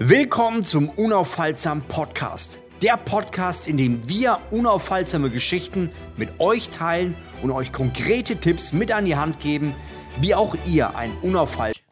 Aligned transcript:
Willkommen 0.00 0.62
zum 0.62 0.90
Unaufhaltsam 0.90 1.82
Podcast. 1.82 2.60
Der 2.82 2.96
Podcast, 2.96 3.66
in 3.66 3.76
dem 3.76 4.08
wir 4.08 4.38
unaufhaltsame 4.52 5.28
Geschichten 5.28 5.90
mit 6.16 6.38
euch 6.38 6.70
teilen 6.70 7.16
und 7.42 7.50
euch 7.50 7.72
konkrete 7.72 8.36
Tipps 8.36 8.72
mit 8.72 8.92
an 8.92 9.06
die 9.06 9.16
Hand 9.16 9.40
geben, 9.40 9.74
wie 10.20 10.36
auch 10.36 10.54
ihr 10.64 10.94
ein 10.94 11.10
unaufhaltsam. 11.22 11.82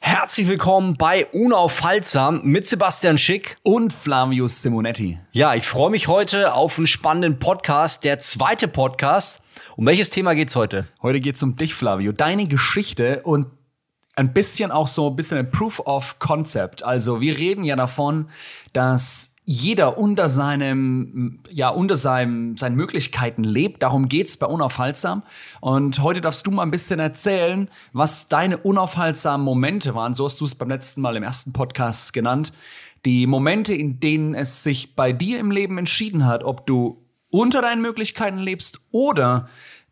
Herzlich 0.00 0.46
willkommen 0.46 0.96
bei 0.96 1.26
Unaufhaltsam 1.26 2.42
mit 2.44 2.68
Sebastian 2.68 3.18
Schick 3.18 3.56
und 3.64 3.92
Flavius 3.92 4.62
Simonetti. 4.62 5.18
Ja, 5.32 5.56
ich 5.56 5.66
freue 5.66 5.90
mich 5.90 6.06
heute 6.06 6.54
auf 6.54 6.78
einen 6.78 6.86
spannenden 6.86 7.40
Podcast, 7.40 8.04
der 8.04 8.20
zweite 8.20 8.68
Podcast. 8.68 9.42
Um 9.74 9.86
welches 9.86 10.10
Thema 10.10 10.36
geht's 10.36 10.54
heute? 10.54 10.86
Heute 11.02 11.18
geht's 11.18 11.42
um 11.42 11.56
dich, 11.56 11.74
Flavio, 11.74 12.12
deine 12.12 12.46
Geschichte 12.46 13.22
und 13.24 13.46
ein 14.14 14.32
bisschen 14.32 14.70
auch 14.70 14.88
so 14.88 15.08
ein 15.08 15.16
bisschen 15.16 15.38
ein 15.38 15.50
Proof 15.50 15.80
of 15.80 16.18
Concept. 16.18 16.82
Also 16.82 17.20
wir 17.20 17.38
reden 17.38 17.64
ja 17.64 17.76
davon, 17.76 18.28
dass 18.72 19.32
jeder 19.44 19.98
unter 19.98 20.28
seinem, 20.28 21.40
ja, 21.50 21.70
unter 21.70 21.96
seinem, 21.96 22.56
seinen 22.56 22.76
Möglichkeiten 22.76 23.42
lebt. 23.42 23.82
Darum 23.82 24.08
geht's 24.08 24.36
bei 24.36 24.46
Unaufhaltsam. 24.46 25.22
Und 25.60 26.00
heute 26.00 26.20
darfst 26.20 26.46
du 26.46 26.52
mal 26.52 26.62
ein 26.62 26.70
bisschen 26.70 27.00
erzählen, 27.00 27.68
was 27.92 28.28
deine 28.28 28.58
unaufhaltsamen 28.58 29.44
Momente 29.44 29.94
waren. 29.94 30.14
So 30.14 30.26
hast 30.26 30.40
du 30.40 30.44
es 30.44 30.54
beim 30.54 30.68
letzten 30.68 31.00
Mal 31.00 31.16
im 31.16 31.24
ersten 31.24 31.52
Podcast 31.52 32.12
genannt. 32.12 32.52
Die 33.04 33.26
Momente, 33.26 33.74
in 33.74 33.98
denen 33.98 34.34
es 34.34 34.62
sich 34.62 34.94
bei 34.94 35.12
dir 35.12 35.40
im 35.40 35.50
Leben 35.50 35.76
entschieden 35.76 36.24
hat, 36.24 36.44
ob 36.44 36.66
du 36.66 37.04
unter 37.30 37.62
deinen 37.62 37.82
Möglichkeiten 37.82 38.38
lebst 38.38 38.80
oder 38.92 39.48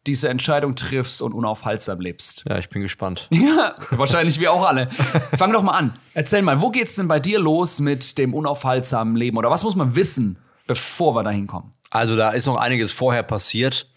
diese 0.06 0.28
Entscheidung 0.28 0.74
triffst 0.77 1.20
und 1.22 1.34
unaufhaltsam 1.34 2.00
lebst. 2.00 2.45
Ja, 2.48 2.58
ich 2.58 2.68
bin 2.68 2.82
gespannt. 2.82 3.28
Ja, 3.41 3.74
wahrscheinlich 3.91 4.38
wir 4.38 4.52
auch 4.52 4.66
alle. 4.66 4.88
Fang 5.36 5.52
doch 5.52 5.62
mal 5.62 5.77
an. 5.77 5.92
Erzähl 6.14 6.42
mal, 6.42 6.60
wo 6.60 6.70
geht's 6.70 6.95
denn 6.96 7.08
bei 7.08 7.20
dir 7.20 7.41
los 7.41 7.80
mit 7.80 8.16
dem 8.18 8.32
unaufhaltsamen 8.34 9.16
Leben? 9.16 9.36
Oder 9.36 9.50
was 9.50 9.64
muss 9.64 9.77
man 9.77 9.96
wissen, 9.96 10.38
bevor 10.66 11.14
wir 11.14 11.22
da 11.22 11.30
hinkommen? 11.30 11.72
Also, 11.91 12.16
da 12.16 12.30
ist 12.30 12.47
noch 12.47 12.56
einiges 12.56 12.92
vorher 12.92 13.22
passiert. 13.22 13.88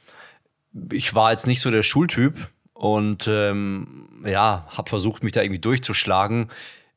Ich 0.91 1.13
war 1.13 1.31
jetzt 1.31 1.45
nicht 1.45 1.61
so 1.61 1.69
der 1.71 1.83
Schultyp 1.83 2.49
und 2.73 3.27
ähm, 3.27 4.09
ja, 4.25 4.65
habe 4.75 4.89
versucht, 4.89 5.23
mich 5.23 5.33
da 5.33 5.41
irgendwie 5.41 5.61
durchzuschlagen. 5.61 6.49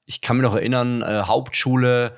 Ich 0.06 0.20
kann 0.20 0.36
mich 0.36 0.44
noch 0.44 0.55
erinnern, 0.55 1.03
äh, 1.03 1.22
Hauptschule, 1.27 2.16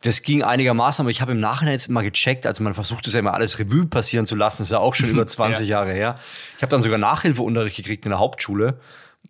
das 0.00 0.22
ging 0.22 0.42
einigermaßen, 0.42 1.02
aber 1.02 1.10
ich 1.10 1.20
habe 1.20 1.32
im 1.32 1.40
Nachhinein 1.40 1.72
jetzt 1.72 1.88
mal 1.90 2.02
gecheckt, 2.02 2.46
also 2.46 2.64
man 2.64 2.74
versucht 2.74 3.06
es 3.06 3.12
ja 3.12 3.20
immer 3.20 3.34
alles 3.34 3.58
Revue 3.58 3.86
passieren 3.86 4.24
zu 4.24 4.34
lassen, 4.34 4.62
das 4.62 4.68
ist 4.68 4.72
ja 4.72 4.78
auch 4.78 4.94
schon 4.94 5.08
über 5.10 5.26
20 5.26 5.68
ja. 5.68 5.78
Jahre 5.78 5.92
her. 5.92 6.16
Ich 6.56 6.62
habe 6.62 6.70
dann 6.70 6.82
sogar 6.82 6.98
Nachhilfeunterricht 6.98 7.76
gekriegt 7.76 8.06
in 8.06 8.10
der 8.10 8.18
Hauptschule 8.18 8.80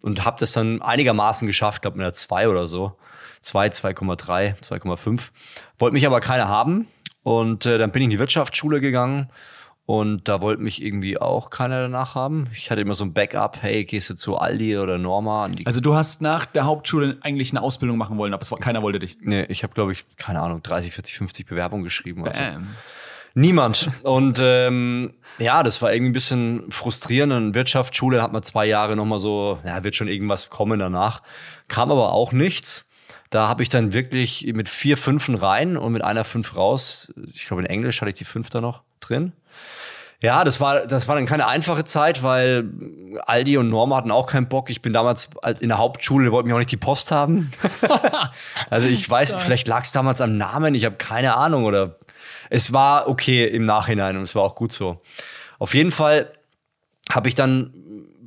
und 0.03 0.25
habe 0.25 0.37
das 0.39 0.53
dann 0.53 0.83
einigermaßen 0.83 1.47
geschafft, 1.47 1.83
glaube 1.83 1.97
mit 1.97 2.05
einer 2.05 2.13
2 2.13 2.49
oder 2.49 2.69
so. 2.69 2.97
2, 3.41 3.69
2,3, 3.69 4.61
2,5. 4.61 5.31
Wollte 5.79 5.95
mich 5.95 6.07
aber 6.07 6.21
keiner 6.21 6.49
haben 6.49 6.89
und 7.23 7.67
äh, 7.67 7.79
dann 7.79 7.93
bin 7.93 8.03
ich 8.03 8.07
in 8.07 8.11
die 8.11 8.19
Wirtschaftsschule 8.19 8.81
gegangen 8.81 9.31
und 9.87 10.27
da 10.27 10.41
wollte 10.41 10.63
mich 10.63 10.85
irgendwie 10.85 11.17
auch 11.17 11.51
keiner 11.51 11.83
danach 11.83 12.17
haben. 12.17 12.49
Ich 12.53 12.73
hatte 12.73 12.81
immer 12.81 12.95
so 12.95 13.05
ein 13.05 13.13
Backup, 13.13 13.63
hey, 13.63 13.85
gehst 13.85 14.11
du 14.11 14.15
zu 14.15 14.37
Aldi 14.37 14.79
oder 14.79 14.99
Norma? 14.99 15.49
Also 15.65 15.81
du 15.81 15.95
hast 15.95 16.21
nach 16.21 16.45
der 16.45 16.65
Hauptschule 16.65 17.19
eigentlich 17.21 17.53
eine 17.53 17.63
Ausbildung 17.63 17.97
machen 17.97 18.19
wollen, 18.19 18.35
aber 18.35 18.43
es 18.43 18.51
war, 18.51 18.59
keiner 18.59 18.83
wollte 18.83 18.99
dich. 18.99 19.19
Nee, 19.21 19.45
ich 19.45 19.63
habe, 19.63 19.75
glaube 19.75 19.93
ich, 19.93 20.05
keine 20.17 20.41
Ahnung, 20.41 20.61
30, 20.61 20.93
40, 20.93 21.17
50 21.17 21.47
Bewerbungen 21.47 21.85
geschrieben. 21.85 22.27
Also. 22.27 22.43
Niemand. 23.35 23.91
Und 24.03 24.41
ähm, 24.43 25.15
ja, 25.39 25.63
das 25.63 25.81
war 25.83 25.93
irgendwie 25.93 26.11
ein 26.11 26.15
bisschen 26.15 26.71
frustrierend. 26.71 27.33
In 27.33 27.55
Wirtschaftsschule 27.55 28.23
hat 28.23 28.33
man 28.33 28.43
zwei 28.43 28.67
Jahre 28.67 28.97
nochmal 28.97 29.21
so, 29.21 29.61
ja, 29.65 29.85
wird 29.85 29.95
schon 29.95 30.09
irgendwas 30.09 30.51
kommen 30.51 30.81
danach. 30.81 31.23
Kam 31.69 31.93
aber 31.93 32.13
auch 32.13 32.33
nichts. 32.33 32.87
Da 33.31 33.47
habe 33.47 33.63
ich 33.63 33.69
dann 33.69 33.93
wirklich 33.93 34.51
mit 34.55 34.69
vier 34.69 34.97
Fünfen 34.97 35.35
rein 35.35 35.77
und 35.77 35.93
mit 35.93 36.03
einer 36.03 36.25
Fünf 36.25 36.57
raus. 36.57 37.13
Ich 37.35 37.47
glaube, 37.47 37.63
in 37.63 37.67
Englisch 37.67 38.01
hatte 38.01 38.11
ich 38.11 38.17
die 38.17 38.25
Fünf 38.25 38.51
da 38.51 38.61
noch 38.61 38.83
drin. 39.01 39.33
Ja, 40.21 40.45
das 40.45 40.61
war, 40.61 40.87
das 40.87 41.09
war 41.09 41.17
dann 41.17 41.27
keine 41.27 41.47
einfache 41.47 41.85
Zeit, 41.85 42.23
weil 42.23 42.71
Aldi 43.27 43.59
und 43.59 43.69
Norma 43.69 43.97
hatten 43.97 44.11
auch 44.11 44.27
keinen 44.27 44.49
Bock. 44.49 44.71
Ich 44.71 44.81
bin 44.81 44.93
damals 44.93 45.31
in 45.61 45.69
der 45.69 45.79
Hauptschule, 45.79 46.33
wollten 46.33 46.49
mich 46.49 46.55
auch 46.55 46.59
nicht 46.59 46.73
die 46.73 46.79
Post 46.79 47.11
haben. 47.11 47.51
also 48.71 48.89
ich 48.89 49.09
weiß, 49.09 49.33
das. 49.33 49.43
vielleicht 49.43 49.69
lag 49.69 49.85
es 49.85 49.93
damals 49.93 50.23
am 50.23 50.37
Namen, 50.37 50.75
ich 50.75 50.87
habe 50.87 50.97
keine 50.97 51.37
Ahnung 51.37 51.65
oder 51.65 51.97
es 52.49 52.73
war 52.73 53.09
okay 53.09 53.47
im 53.47 53.67
Nachhinein 53.67 54.17
und 54.17 54.23
es 54.23 54.35
war 54.35 54.43
auch 54.43 54.55
gut 54.55 54.73
so. 54.73 55.03
Auf 55.59 55.75
jeden 55.75 55.91
Fall 55.91 56.33
habe 57.11 57.29
ich 57.29 57.35
dann 57.35 57.73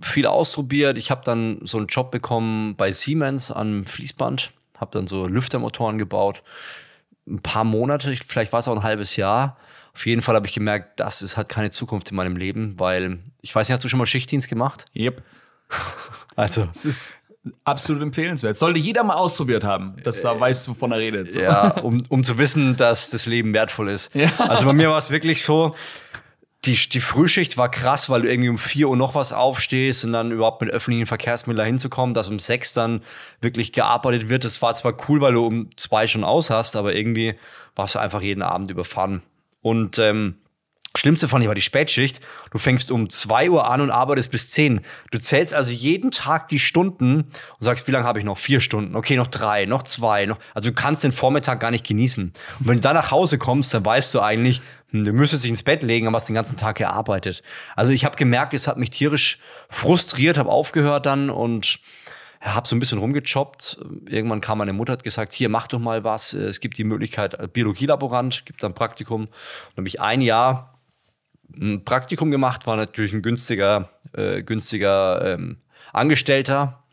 viel 0.01 0.28
ausprobiert. 0.28 0.97
Ich 0.97 1.09
habe 1.09 1.22
dann 1.23 1.59
so 1.63 1.78
einen 1.78 1.88
Job 1.88 2.12
bekommen 2.12 2.75
bei 2.75 2.91
Siemens 2.91 3.51
am 3.51 3.85
Fließband, 3.85 4.53
habe 4.78 4.91
dann 4.91 5.07
so 5.07 5.28
Lüftermotoren 5.28 5.97
gebaut. 5.97 6.44
Ein 7.28 7.41
paar 7.41 7.63
Monate, 7.63 8.16
vielleicht 8.28 8.53
war 8.53 8.59
es 8.59 8.68
auch 8.68 8.75
ein 8.75 8.84
halbes 8.84 9.16
Jahr 9.16 9.57
auf 9.99 10.05
jeden 10.05 10.21
Fall 10.21 10.33
habe 10.33 10.47
ich 10.47 10.53
gemerkt, 10.53 11.01
das 11.01 11.21
ist, 11.21 11.35
hat 11.35 11.49
keine 11.49 11.71
Zukunft 11.71 12.09
in 12.09 12.15
meinem 12.15 12.37
Leben, 12.37 12.79
weil 12.79 13.19
ich 13.41 13.53
weiß 13.53 13.67
nicht, 13.67 13.73
hast 13.73 13.83
du 13.83 13.89
schon 13.89 13.97
mal 13.97 14.05
Schichtdienst 14.05 14.47
gemacht? 14.47 14.85
Yep. 14.95 15.21
Also. 16.37 16.69
Es 16.71 16.85
ist 16.85 17.15
absolut 17.65 18.01
empfehlenswert. 18.01 18.55
Sollte 18.55 18.79
jeder 18.79 19.03
mal 19.03 19.15
ausprobiert 19.15 19.65
haben, 19.65 19.97
dass 20.05 20.21
da 20.21 20.39
weißt, 20.39 20.69
wovon 20.69 20.93
er 20.93 20.99
redet. 20.99 21.33
So. 21.33 21.41
Ja, 21.41 21.71
um, 21.81 22.01
um 22.07 22.23
zu 22.23 22.38
wissen, 22.38 22.77
dass 22.77 23.09
das 23.09 23.25
Leben 23.25 23.53
wertvoll 23.53 23.89
ist. 23.89 24.15
Ja. 24.15 24.31
Also 24.38 24.65
bei 24.65 24.71
mir 24.71 24.89
war 24.89 24.97
es 24.97 25.11
wirklich 25.11 25.43
so, 25.43 25.75
die, 26.63 26.75
die 26.75 27.01
Frühschicht 27.01 27.57
war 27.57 27.69
krass, 27.69 28.09
weil 28.09 28.21
du 28.21 28.31
irgendwie 28.31 28.47
um 28.47 28.57
vier 28.57 28.88
Uhr 28.88 28.95
noch 28.95 29.15
was 29.15 29.33
aufstehst 29.33 30.05
und 30.05 30.13
dann 30.13 30.31
überhaupt 30.31 30.61
mit 30.61 30.71
öffentlichen 30.71 31.07
Verkehrsmitteln 31.07 31.65
hinzukommen, 31.65 32.13
dass 32.13 32.29
um 32.29 32.39
sechs 32.39 32.71
dann 32.71 33.01
wirklich 33.41 33.73
gearbeitet 33.73 34.29
wird. 34.29 34.45
Das 34.45 34.61
war 34.61 34.75
zwar 34.75 34.95
cool, 35.09 35.19
weil 35.19 35.33
du 35.33 35.45
um 35.45 35.69
zwei 35.75 36.07
schon 36.07 36.23
aus 36.23 36.49
hast, 36.49 36.77
aber 36.77 36.95
irgendwie 36.95 37.35
warst 37.75 37.95
du 37.95 37.99
einfach 37.99 38.21
jeden 38.21 38.43
Abend 38.43 38.71
überfahren. 38.71 39.23
Und 39.61 39.99
ähm, 39.99 40.35
Schlimmste 40.97 41.27
fand 41.27 41.43
ich 41.43 41.47
war 41.47 41.55
die 41.55 41.61
Spätschicht. 41.61 42.19
Du 42.51 42.57
fängst 42.57 42.89
um 42.89 43.09
zwei 43.09 43.49
Uhr 43.49 43.69
an 43.69 43.79
und 43.79 43.91
arbeitest 43.91 44.31
bis 44.31 44.49
zehn. 44.49 44.81
Du 45.11 45.19
zählst 45.19 45.53
also 45.53 45.71
jeden 45.71 46.09
Tag 46.09 46.47
die 46.47 46.57
Stunden 46.57 47.21
und 47.21 47.31
sagst, 47.59 47.87
wie 47.87 47.91
lange 47.91 48.05
habe 48.05 48.17
ich 48.17 48.25
noch? 48.25 48.39
Vier 48.39 48.59
Stunden. 48.59 48.95
Okay, 48.95 49.15
noch 49.15 49.27
drei, 49.27 49.65
noch 49.65 49.83
zwei. 49.83 50.25
Noch. 50.25 50.39
Also 50.55 50.69
du 50.69 50.75
kannst 50.75 51.03
den 51.03 51.11
Vormittag 51.11 51.59
gar 51.59 51.69
nicht 51.69 51.85
genießen. 51.85 52.33
Und 52.59 52.67
wenn 52.67 52.75
du 52.75 52.81
dann 52.81 52.95
nach 52.95 53.11
Hause 53.11 53.37
kommst, 53.37 53.71
dann 53.73 53.85
weißt 53.85 54.15
du 54.15 54.19
eigentlich, 54.19 54.61
hm, 54.89 55.05
du 55.05 55.13
müsstest 55.13 55.43
dich 55.43 55.51
ins 55.51 55.63
Bett 55.63 55.83
legen, 55.83 56.07
aber 56.07 56.15
hast 56.15 56.27
den 56.27 56.35
ganzen 56.35 56.57
Tag 56.57 56.77
gearbeitet. 56.77 57.43
Also 57.75 57.91
ich 57.91 58.03
habe 58.03 58.17
gemerkt, 58.17 58.55
es 58.55 58.67
hat 58.67 58.77
mich 58.77 58.89
tierisch 58.89 59.39
frustriert, 59.69 60.39
habe 60.39 60.49
aufgehört 60.49 61.05
dann 61.05 61.29
und 61.29 61.79
habe 62.41 62.67
so 62.67 62.75
ein 62.75 62.79
bisschen 62.79 63.00
rumgechoppt. 63.00 63.79
Irgendwann 64.07 64.41
kam 64.41 64.59
meine 64.59 64.73
Mutter, 64.73 64.94
hat 64.94 65.03
gesagt, 65.03 65.33
hier, 65.33 65.50
mach 65.50 65.67
doch 65.67 65.79
mal 65.79 66.03
was. 66.03 66.33
Es 66.33 66.59
gibt 66.59 66.77
die 66.77 66.83
Möglichkeit, 66.83 67.53
Biologielaborant, 67.53 68.45
gibt 68.45 68.63
ein 68.63 68.73
Praktikum. 68.73 69.23
Und 69.23 69.29
dann 69.75 69.83
habe 69.83 69.88
ich 69.88 70.00
ein 70.00 70.22
Jahr 70.22 70.79
ein 71.55 71.83
Praktikum 71.83 72.31
gemacht, 72.31 72.67
war 72.67 72.75
natürlich 72.75 73.11
ein 73.11 73.22
günstiger, 73.22 73.89
äh, 74.13 74.41
günstiger 74.44 75.33
ähm, 75.33 75.57
Angestellter. 75.94 76.83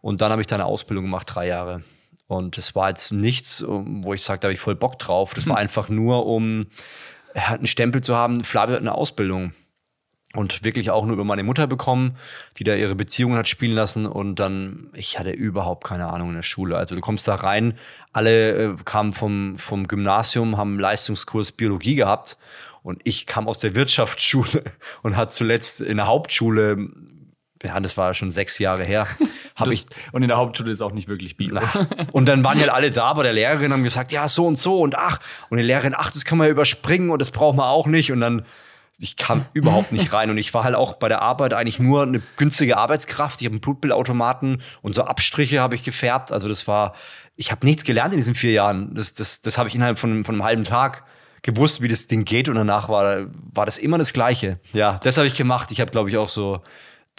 Und 0.00 0.20
dann 0.20 0.32
habe 0.32 0.40
ich 0.40 0.46
da 0.46 0.56
eine 0.56 0.64
Ausbildung 0.64 1.04
gemacht, 1.04 1.28
drei 1.32 1.46
Jahre. 1.46 1.82
Und 2.26 2.58
es 2.58 2.74
war 2.74 2.88
jetzt 2.88 3.12
nichts, 3.12 3.64
wo 3.66 4.14
ich 4.14 4.22
sage, 4.22 4.40
da 4.40 4.46
habe 4.46 4.54
ich 4.54 4.60
voll 4.60 4.76
Bock 4.76 4.98
drauf. 4.98 5.34
Das 5.34 5.48
war 5.48 5.56
hm. 5.56 5.62
einfach 5.62 5.88
nur, 5.88 6.26
um 6.26 6.66
einen 7.34 7.66
Stempel 7.66 8.02
zu 8.02 8.16
haben, 8.16 8.44
Flavio 8.44 8.74
hat 8.74 8.80
eine 8.80 8.94
Ausbildung 8.94 9.52
und 10.34 10.62
wirklich 10.62 10.90
auch 10.90 11.04
nur 11.04 11.14
über 11.14 11.24
meine 11.24 11.42
Mutter 11.42 11.66
bekommen, 11.66 12.16
die 12.56 12.64
da 12.64 12.74
ihre 12.74 12.94
Beziehungen 12.94 13.36
hat 13.36 13.48
spielen 13.48 13.74
lassen 13.74 14.06
und 14.06 14.36
dann, 14.36 14.88
ich 14.94 15.18
hatte 15.18 15.30
überhaupt 15.30 15.84
keine 15.84 16.08
Ahnung 16.08 16.28
in 16.28 16.36
der 16.36 16.42
Schule. 16.42 16.76
Also 16.76 16.94
du 16.94 17.00
kommst 17.00 17.26
da 17.26 17.34
rein, 17.34 17.74
alle 18.12 18.52
äh, 18.52 18.74
kamen 18.84 19.12
vom, 19.12 19.58
vom 19.58 19.88
Gymnasium, 19.88 20.56
haben 20.56 20.78
Leistungskurs 20.78 21.52
Biologie 21.52 21.96
gehabt 21.96 22.38
und 22.82 23.00
ich 23.04 23.26
kam 23.26 23.48
aus 23.48 23.58
der 23.58 23.74
Wirtschaftsschule 23.74 24.62
und 25.02 25.16
hat 25.16 25.32
zuletzt 25.32 25.80
in 25.80 25.96
der 25.96 26.06
Hauptschule 26.06 26.90
ja, 27.62 27.78
das 27.78 27.96
war 27.98 28.14
schon 28.14 28.30
sechs 28.30 28.58
Jahre 28.58 28.84
her. 28.84 29.06
Hab 29.56 29.66
das, 29.66 29.74
ich, 29.74 29.86
und 30.12 30.22
in 30.22 30.28
der 30.28 30.38
Hauptschule 30.38 30.70
ist 30.72 30.80
auch 30.80 30.92
nicht 30.92 31.08
wirklich 31.08 31.36
Bio. 31.36 31.50
Na, 31.52 31.70
und 32.12 32.26
dann 32.26 32.42
waren 32.42 32.56
ja 32.56 32.62
halt 32.62 32.72
alle 32.72 32.90
da 32.90 33.12
bei 33.12 33.22
der 33.22 33.34
Lehrerin 33.34 33.70
haben 33.70 33.84
gesagt, 33.84 34.12
ja, 34.12 34.28
so 34.28 34.46
und 34.46 34.56
so 34.56 34.80
und 34.80 34.96
ach. 34.96 35.20
Und 35.50 35.58
die 35.58 35.64
Lehrerin, 35.64 35.94
ach, 35.94 36.10
das 36.10 36.24
kann 36.24 36.38
man 36.38 36.46
ja 36.46 36.52
überspringen 36.52 37.10
und 37.10 37.18
das 37.18 37.30
braucht 37.30 37.56
man 37.56 37.66
auch 37.66 37.86
nicht. 37.86 38.12
Und 38.12 38.20
dann 38.20 38.46
ich 39.00 39.16
kam 39.16 39.46
überhaupt 39.52 39.92
nicht 39.92 40.12
rein. 40.12 40.30
Und 40.30 40.38
ich 40.38 40.52
war 40.54 40.64
halt 40.64 40.74
auch 40.74 40.94
bei 40.94 41.08
der 41.08 41.22
Arbeit 41.22 41.54
eigentlich 41.54 41.78
nur 41.78 42.02
eine 42.02 42.20
günstige 42.36 42.76
Arbeitskraft. 42.76 43.40
Ich 43.40 43.46
habe 43.46 43.54
einen 43.54 43.60
Blutbildautomaten 43.60 44.62
und 44.82 44.94
so 44.94 45.04
Abstriche 45.04 45.60
habe 45.60 45.74
ich 45.74 45.82
gefärbt. 45.82 46.32
Also 46.32 46.48
das 46.48 46.68
war, 46.68 46.94
ich 47.36 47.50
habe 47.50 47.66
nichts 47.66 47.84
gelernt 47.84 48.12
in 48.12 48.18
diesen 48.18 48.34
vier 48.34 48.52
Jahren. 48.52 48.94
Das, 48.94 49.14
das, 49.14 49.40
das 49.40 49.58
habe 49.58 49.68
ich 49.68 49.74
innerhalb 49.74 49.98
von, 49.98 50.24
von 50.24 50.34
einem 50.34 50.44
halben 50.44 50.64
Tag 50.64 51.04
gewusst, 51.42 51.80
wie 51.80 51.88
das 51.88 52.06
Ding 52.06 52.24
geht. 52.24 52.48
Und 52.48 52.56
danach 52.56 52.88
war, 52.88 53.26
war 53.54 53.64
das 53.64 53.78
immer 53.78 53.98
das 53.98 54.12
Gleiche. 54.12 54.58
Ja, 54.72 55.00
das 55.02 55.16
habe 55.16 55.26
ich 55.26 55.34
gemacht. 55.34 55.70
Ich 55.70 55.80
habe, 55.80 55.90
glaube 55.90 56.10
ich, 56.10 56.16
auch 56.18 56.28
so 56.28 56.62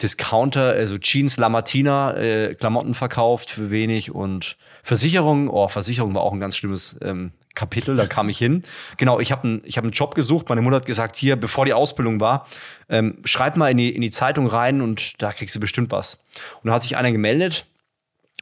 Discounter, 0.02 0.72
also 0.72 0.98
Jeans, 0.98 1.36
Lamartina, 1.36 2.16
äh, 2.16 2.54
Klamotten 2.54 2.94
verkauft 2.94 3.50
für 3.50 3.70
wenig 3.70 4.14
und 4.14 4.56
Versicherung. 4.82 5.48
Oh, 5.48 5.68
Versicherung 5.68 6.14
war 6.14 6.22
auch 6.22 6.32
ein 6.32 6.40
ganz 6.40 6.56
schlimmes 6.56 6.98
ähm, 7.02 7.32
Kapitel, 7.54 7.96
da 7.96 8.06
kam 8.06 8.28
ich 8.28 8.38
hin. 8.38 8.62
Genau, 8.96 9.20
ich 9.20 9.30
habe 9.30 9.46
einen 9.46 9.62
hab 9.62 9.84
Job 9.92 10.14
gesucht. 10.14 10.48
Meine 10.48 10.62
Mutter 10.62 10.76
hat 10.76 10.86
gesagt, 10.86 11.16
hier, 11.16 11.36
bevor 11.36 11.64
die 11.64 11.74
Ausbildung 11.74 12.20
war, 12.20 12.46
ähm, 12.88 13.18
schreib 13.24 13.56
mal 13.56 13.70
in 13.70 13.76
die, 13.76 13.94
in 13.94 14.00
die 14.00 14.10
Zeitung 14.10 14.46
rein 14.46 14.80
und 14.80 15.22
da 15.22 15.32
kriegst 15.32 15.54
du 15.54 15.60
bestimmt 15.60 15.92
was. 15.92 16.24
Und 16.62 16.68
da 16.68 16.74
hat 16.74 16.82
sich 16.82 16.96
einer 16.96 17.12
gemeldet 17.12 17.66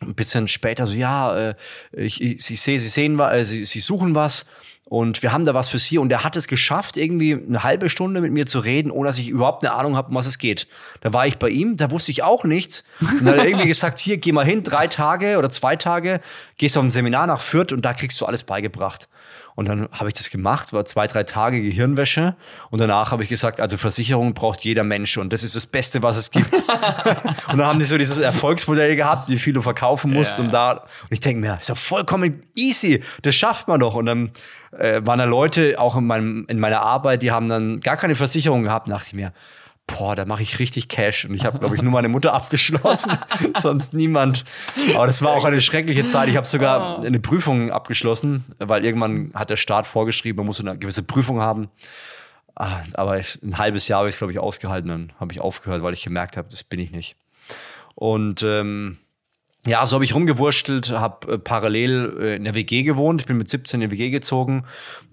ein 0.03 0.15
bisschen 0.15 0.49
später 0.49 0.87
so, 0.87 0.95
ja, 0.95 1.51
äh, 1.51 1.55
ich, 1.93 2.23
ich, 2.23 2.43
sehe, 2.43 2.79
sie 2.79 2.89
sehen, 2.89 3.19
äh, 3.21 3.45
sie, 3.45 3.65
sie 3.65 3.81
suchen 3.81 4.15
was 4.15 4.47
und 4.91 5.23
wir 5.23 5.33
haben 5.33 5.45
da 5.45 5.55
was 5.55 5.69
für 5.69 5.79
Sie. 5.79 5.99
Und 5.99 6.11
er 6.11 6.25
hat 6.25 6.35
es 6.35 6.49
geschafft, 6.49 6.97
irgendwie 6.97 7.35
eine 7.35 7.63
halbe 7.63 7.89
Stunde 7.89 8.21
mit 8.21 8.33
mir 8.33 8.47
zu 8.47 8.59
reden, 8.59 8.91
ohne 8.91 9.07
dass 9.07 9.19
ich 9.19 9.29
überhaupt 9.29 9.65
eine 9.65 9.73
Ahnung 9.73 9.95
habe, 9.95 10.09
um 10.09 10.17
was 10.17 10.27
es 10.27 10.37
geht. 10.37 10.67
Da 11.01 11.13
war 11.13 11.29
ich 11.29 11.39
bei 11.39 11.49
ihm, 11.49 11.77
da 11.77 11.93
wusste 11.93 12.11
ich 12.11 12.25
auch 12.25 12.43
nichts. 12.43 12.83
Und 13.01 13.25
dann 13.25 13.35
hat 13.37 13.45
er 13.45 13.47
irgendwie 13.47 13.69
gesagt, 13.69 14.01
hier, 14.01 14.19
geh 14.19 14.33
mal 14.33 14.45
hin, 14.45 14.65
drei 14.65 14.89
Tage 14.89 15.39
oder 15.39 15.49
zwei 15.49 15.77
Tage, 15.77 16.21
gehst 16.59 16.77
auf 16.77 16.83
ein 16.83 16.91
Seminar 16.91 17.29
nach 17.29 17.41
Fürth 17.41 17.73
und 17.73 17.83
da 17.83 17.95
kriegst 17.95 18.21
du 18.21 18.27
alles 18.27 18.43
beigebracht. 18.43 19.09
Und 19.55 19.69
dann 19.69 19.89
habe 19.93 20.09
ich 20.09 20.15
das 20.15 20.31
gemacht, 20.31 20.73
war 20.73 20.85
zwei, 20.85 21.07
drei 21.07 21.23
Tage 21.23 21.63
Gehirnwäsche. 21.63 22.35
Und 22.71 22.81
danach 22.81 23.13
habe 23.13 23.23
ich 23.23 23.29
gesagt, 23.29 23.61
also 23.61 23.77
Versicherung 23.77 24.35
braucht 24.35 24.63
jeder 24.63 24.83
Mensch 24.83 25.19
und 25.19 25.33
das 25.33 25.45
ist 25.45 25.55
das 25.55 25.67
Beste, 25.67 26.03
was 26.03 26.17
es 26.17 26.33
gibt. 26.33 26.53
und 27.49 27.59
dann 27.59 27.67
haben 27.67 27.79
die 27.79 27.85
so 27.85 27.99
dieses 27.99 28.19
Erfolgsmodell 28.19 28.97
gehabt, 28.97 29.29
wie 29.29 29.39
viel 29.39 29.53
du 29.53 29.63
verkaufen 29.63 30.13
musst. 30.13 30.39
Ja, 30.39 30.45
und 30.45 30.53
da, 30.53 30.73
und 30.73 31.11
ich 31.11 31.21
denke 31.21 31.41
mir, 31.43 31.59
ist 31.61 31.71
doch 31.71 31.77
vollkommen 31.77 32.41
easy, 32.57 33.05
das 33.23 33.37
schafft 33.37 33.69
man 33.69 33.79
doch. 33.79 33.95
Und 33.95 34.07
dann 34.07 34.31
äh, 34.73 35.01
waren 35.05 35.19
da 35.19 35.25
Leute, 35.25 35.79
auch 35.79 35.97
in, 35.97 36.07
meinem, 36.07 36.47
in 36.49 36.59
meiner 36.59 36.83
Arbeit, 36.83 37.23
die 37.23 37.31
haben 37.31 37.49
dann 37.49 37.81
gar 37.81 37.97
keine 37.97 38.15
Versicherung 38.15 38.63
gehabt, 38.63 38.89
dachte 38.89 39.09
ich 39.09 39.15
mir, 39.15 39.33
boah, 39.87 40.15
da 40.15 40.25
mache 40.25 40.43
ich 40.43 40.59
richtig 40.59 40.89
Cash. 40.89 41.25
Und 41.25 41.35
ich 41.35 41.45
habe, 41.45 41.59
glaube 41.59 41.77
ich, 41.77 41.83
nur 41.83 41.93
meine 41.93 42.09
Mutter 42.09 42.33
abgeschlossen, 42.35 43.13
sonst 43.57 43.95
niemand. 43.95 44.45
Aber 44.95 45.07
das 45.07 45.23
war 45.23 45.33
auch 45.33 45.45
eine 45.45 45.61
schreckliche 45.61 46.05
Zeit. 46.05 46.29
Ich 46.29 46.37
habe 46.37 46.47
sogar 46.47 47.01
oh. 47.01 47.05
eine 47.05 47.21
Prüfung 47.21 47.71
abgeschlossen, 47.71 48.45
weil 48.59 48.85
irgendwann 48.85 49.33
hat 49.35 49.51
der 49.51 49.57
Staat 49.57 49.87
vorgeschrieben, 49.87 50.39
man 50.39 50.47
muss 50.47 50.61
eine 50.61 50.79
gewisse 50.79 51.03
Prüfung 51.03 51.41
haben. 51.41 51.69
Ah, 52.55 52.81
aber 52.95 53.13
ein 53.13 53.59
halbes 53.59 53.89
Jahr 53.89 54.01
habe 54.01 54.09
ich 54.09 54.15
es, 54.15 54.19
glaube 54.19 54.33
ich, 54.33 54.39
ausgehalten. 54.39 54.89
Dann 54.89 55.13
habe 55.19 55.33
ich 55.33 55.41
aufgehört, 55.41 55.83
weil 55.83 55.95
ich 55.95 56.05
gemerkt 56.05 56.37
habe, 56.37 56.49
das 56.51 56.63
bin 56.63 56.79
ich 56.79 56.91
nicht. 56.91 57.17
Und 57.95 58.43
ähm, 58.43 58.99
ja, 59.67 59.85
so 59.85 59.97
habe 59.97 60.05
ich 60.05 60.15
rumgewurschtelt, 60.15 60.91
habe 60.91 61.35
äh, 61.35 61.39
parallel 61.39 62.17
äh, 62.19 62.37
in 62.37 62.45
der 62.45 62.55
WG 62.55 62.83
gewohnt. 62.83 63.21
Ich 63.21 63.27
bin 63.27 63.37
mit 63.37 63.49
17 63.49 63.83
in 63.83 63.91
die 63.91 63.95
WG 63.95 64.11
gezogen 64.11 64.65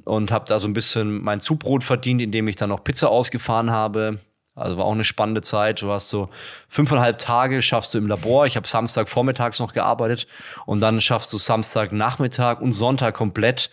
und 0.05 0.31
habe 0.31 0.45
da 0.47 0.57
so 0.57 0.67
ein 0.67 0.73
bisschen 0.73 1.21
mein 1.21 1.39
Zubrot 1.39 1.83
verdient, 1.83 2.21
indem 2.21 2.47
ich 2.47 2.55
dann 2.55 2.69
noch 2.69 2.83
Pizza 2.83 3.09
ausgefahren 3.09 3.71
habe. 3.71 4.19
Also 4.55 4.77
war 4.77 4.85
auch 4.85 4.94
eine 4.94 5.03
spannende 5.03 5.41
Zeit. 5.41 5.81
Du 5.81 5.91
hast 5.91 6.09
so 6.09 6.29
fünfeinhalb 6.67 7.19
Tage 7.19 7.61
schaffst 7.61 7.94
du 7.94 7.99
im 7.99 8.07
Labor. 8.07 8.45
Ich 8.47 8.55
habe 8.55 8.67
Samstag 8.67 9.07
vormittags 9.09 9.59
noch 9.59 9.73
gearbeitet 9.73 10.27
und 10.65 10.79
dann 10.79 11.00
schaffst 11.00 11.31
du 11.31 11.38
Samstag 11.38 11.91
Nachmittag 11.91 12.61
und 12.61 12.71
Sonntag 12.71 13.15
komplett 13.15 13.69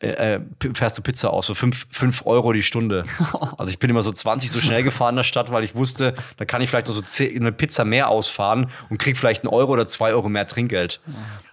äh, 0.00 0.34
äh 0.34 0.40
fährst 0.74 0.98
du 0.98 1.02
Pizza 1.02 1.32
aus, 1.32 1.46
so 1.46 1.54
fünf, 1.54 1.86
fünf 1.90 2.26
Euro 2.26 2.52
die 2.52 2.62
Stunde. 2.62 3.04
Also 3.58 3.70
ich 3.70 3.78
bin 3.78 3.88
immer 3.90 4.02
so 4.02 4.12
20 4.12 4.50
so 4.50 4.60
schnell 4.60 4.82
gefahren 4.82 5.10
in 5.10 5.16
der 5.16 5.22
Stadt, 5.24 5.50
weil 5.50 5.64
ich 5.64 5.74
wusste, 5.74 6.14
da 6.36 6.44
kann 6.44 6.60
ich 6.60 6.68
vielleicht 6.68 6.88
noch 6.88 6.94
so 6.94 7.24
eine 7.24 7.52
Pizza 7.52 7.84
mehr 7.84 8.08
ausfahren 8.08 8.70
und 8.90 8.98
krieg 8.98 9.16
vielleicht 9.16 9.44
einen 9.44 9.52
Euro 9.52 9.72
oder 9.72 9.86
zwei 9.86 10.12
Euro 10.12 10.28
mehr 10.28 10.46
Trinkgeld. 10.46 11.00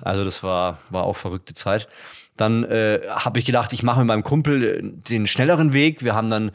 Also 0.02 0.26
das 0.26 0.44
war, 0.44 0.80
war 0.90 1.04
auch 1.04 1.16
verrückte 1.16 1.54
Zeit. 1.54 1.88
Dann 2.36 2.64
äh, 2.64 3.00
habe 3.10 3.40
ich 3.40 3.46
gedacht, 3.46 3.74
ich 3.74 3.84
mache 3.84 4.00
mit 4.00 4.08
meinem 4.08 4.24
Kumpel 4.24 4.64
äh, 4.64 4.82
den 4.84 5.28
schnelleren 5.28 5.72
Weg. 5.72 6.04
Wir 6.04 6.16
haben 6.16 6.30
dann 6.30 6.52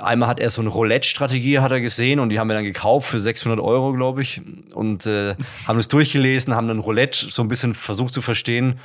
Einmal 0.00 0.28
hat 0.28 0.40
er 0.40 0.50
so 0.50 0.60
eine 0.60 0.70
Roulette-Strategie 0.70 1.60
hat 1.60 1.70
er 1.70 1.80
gesehen 1.80 2.18
und 2.18 2.30
die 2.30 2.40
haben 2.40 2.48
wir 2.48 2.54
dann 2.54 2.64
gekauft 2.64 3.08
für 3.08 3.20
600 3.20 3.60
Euro, 3.60 3.92
glaube 3.92 4.22
ich. 4.22 4.40
Und 4.74 5.06
äh, 5.06 5.36
haben 5.68 5.78
es 5.78 5.86
durchgelesen, 5.86 6.54
haben 6.54 6.66
dann 6.66 6.80
Roulette 6.80 7.28
so 7.28 7.42
ein 7.42 7.48
bisschen 7.48 7.74
versucht 7.74 8.12
zu 8.12 8.20
verstehen. 8.20 8.80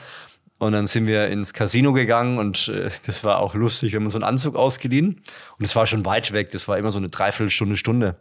Und 0.59 0.73
dann 0.73 0.87
sind 0.87 1.07
wir 1.07 1.29
ins 1.29 1.53
Casino 1.53 1.93
gegangen 1.93 2.37
und 2.37 2.67
äh, 2.67 2.83
das 2.83 3.23
war 3.23 3.39
auch 3.39 3.55
lustig. 3.55 3.93
Wir 3.93 3.97
haben 3.97 4.05
uns 4.05 4.15
einen 4.15 4.25
Anzug 4.25 4.55
ausgeliehen 4.55 5.21
und 5.57 5.65
es 5.65 5.75
war 5.75 5.87
schon 5.87 6.05
weit 6.05 6.33
weg. 6.33 6.49
Das 6.49 6.67
war 6.67 6.77
immer 6.77 6.91
so 6.91 6.99
eine 6.99 7.07
Dreiviertelstunde, 7.07 7.77
Stunde. 7.77 8.15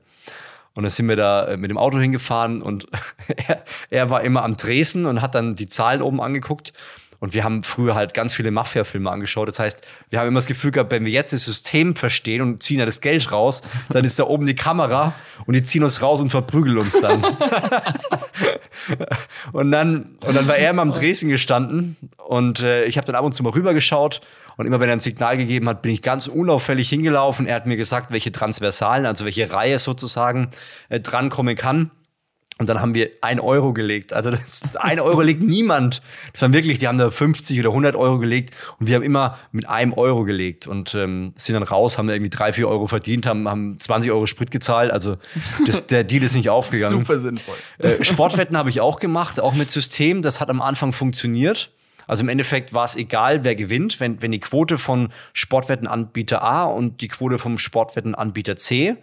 Und 0.75 0.85
dann 0.85 0.91
sind 0.91 1.09
wir 1.09 1.17
da 1.17 1.49
äh, 1.49 1.57
mit 1.57 1.71
dem 1.71 1.79
Auto 1.79 1.99
hingefahren 1.99 2.63
und 2.63 2.87
er, 3.49 3.65
er 3.91 4.11
war 4.11 4.23
immer 4.23 4.45
am 4.45 4.57
Dresden 4.57 5.07
und 5.07 5.21
hat 5.21 5.35
dann 5.35 5.57
die 5.57 5.67
Zahlen 5.67 6.01
oben 6.01 6.21
angeguckt. 6.21 6.73
Und 7.21 7.35
wir 7.35 7.43
haben 7.43 7.65
früher 7.65 7.95
halt 7.95 8.15
ganz 8.15 8.35
viele 8.35 8.51
Mafia-Filme 8.51 9.11
angeschaut. 9.11 9.49
Das 9.49 9.59
heißt, 9.59 9.87
wir 10.11 10.21
haben 10.21 10.29
immer 10.29 10.39
das 10.39 10.47
Gefühl 10.47 10.71
gehabt, 10.71 10.93
wenn 10.93 11.05
wir 11.05 11.13
jetzt 11.13 11.33
das 11.33 11.45
System 11.45 11.97
verstehen 11.97 12.43
und 12.43 12.63
ziehen 12.63 12.79
ja 12.79 12.87
das 12.87 13.01
Geld 13.01 13.33
raus, 13.33 13.63
dann 13.89 14.05
ist 14.05 14.19
da 14.19 14.25
oben 14.25 14.47
die 14.47 14.55
Kamera 14.55 15.15
und 15.47 15.55
die 15.55 15.63
ziehen 15.63 15.83
uns 15.83 16.01
raus 16.01 16.21
und 16.21 16.31
verprügeln 16.31 16.79
uns 16.79 17.01
dann. 17.01 17.25
und 19.53 19.73
dann. 19.73 20.17
Und 20.25 20.37
dann 20.37 20.47
war 20.47 20.57
er 20.57 20.71
immer 20.71 20.83
am 20.83 20.93
Dresden 20.93 21.29
gestanden 21.29 21.97
und 22.19 22.63
äh, 22.63 22.85
ich 22.85 22.97
habe 22.97 23.07
dann 23.07 23.17
ab 23.17 23.25
und 23.25 23.33
zu 23.33 23.43
mal 23.43 23.53
rübergeschaut. 23.53 24.21
Und 24.57 24.67
immer 24.67 24.81
wenn 24.81 24.89
er 24.89 24.97
ein 24.97 25.01
Signal 25.01 25.37
gegeben 25.37 25.69
hat, 25.69 25.83
bin 25.83 25.93
ich 25.93 26.03
ganz 26.03 26.27
unauffällig 26.27 26.89
hingelaufen. 26.89 27.47
Er 27.47 27.55
hat 27.55 27.67
mir 27.67 27.77
gesagt, 27.77 28.11
welche 28.11 28.33
Transversalen, 28.33 29.07
also 29.07 29.25
welche 29.25 29.53
Reihe 29.53 29.79
sozusagen 29.79 30.51
äh, 30.89 30.99
drankommen 30.99 31.55
kann. 31.55 31.93
Und 32.59 32.69
dann 32.69 32.81
haben 32.81 32.95
wir 32.95 33.11
ein 33.21 33.39
Euro 33.39 33.73
gelegt. 33.73 34.13
Also 34.13 34.31
das, 34.31 34.63
ein 34.77 34.99
Euro 35.01 35.23
legt 35.23 35.43
niemand. 35.43 36.03
Das 36.33 36.43
waren 36.43 36.53
wirklich, 36.53 36.79
die 36.79 36.89
haben 36.89 36.99
da 36.99 37.11
50 37.11 37.59
oder 37.61 37.69
100 37.71 37.95
Euro 37.95 38.19
gelegt 38.19 38.55
und 38.81 38.89
wir 38.89 38.97
haben 38.97 39.05
immer 39.05 39.39
mit 39.53 39.69
einem 39.69 39.93
Euro 39.93 40.25
gelegt 40.25 40.67
und 40.67 40.95
ähm, 40.95 41.33
sind 41.37 41.55
dann 41.55 41.63
raus, 41.63 41.99
haben 41.99 42.09
irgendwie 42.09 42.31
drei, 42.31 42.53
vier 42.53 42.69
Euro 42.69 42.89
verdient, 42.89 43.27
haben, 43.27 43.49
haben 43.49 43.79
20 43.79 44.11
Euro 44.11 44.27
Sprit 44.27 44.51
gezahlt. 44.51 44.91
Also 44.91 45.17
das, 45.67 45.87
der 45.87 46.03
Deal 46.03 46.23
ist 46.25 46.35
nicht 46.35 46.51
aufgegangen. 46.51 46.99
Super 46.99 47.19
sinnvoll. 47.19 47.55
Äh, 47.79 48.03
Sportwetten 48.03 48.57
habe 48.57 48.71
ich 48.71 48.81
auch 48.81 48.99
gemacht, 48.99 49.41
auch 49.41 49.55
mit 49.55 49.71
System. 49.71 50.23
Das 50.23 50.41
hat 50.41 50.51
am 50.51 50.61
Anfang 50.61 50.93
funktioniert. 50.93 51.71
Also 52.09 52.23
im 52.23 52.31
Endeffekt 52.31 52.73
war 52.73 52.87
es 52.87 52.97
egal, 52.97 53.45
wer 53.45 53.55
gewinnt, 53.55 54.01
wenn, 54.01 54.21
wenn 54.23 54.33
die 54.33 54.41
Quote 54.41 54.79
von 54.79 55.11
Sportwettenanbieter 55.35 56.43
A 56.43 56.65
und 56.65 57.03
die 57.03 57.09
Quote 57.09 57.39
vom 57.39 57.59
Sportwettenanbieter 57.59 58.57
C, 58.57 58.97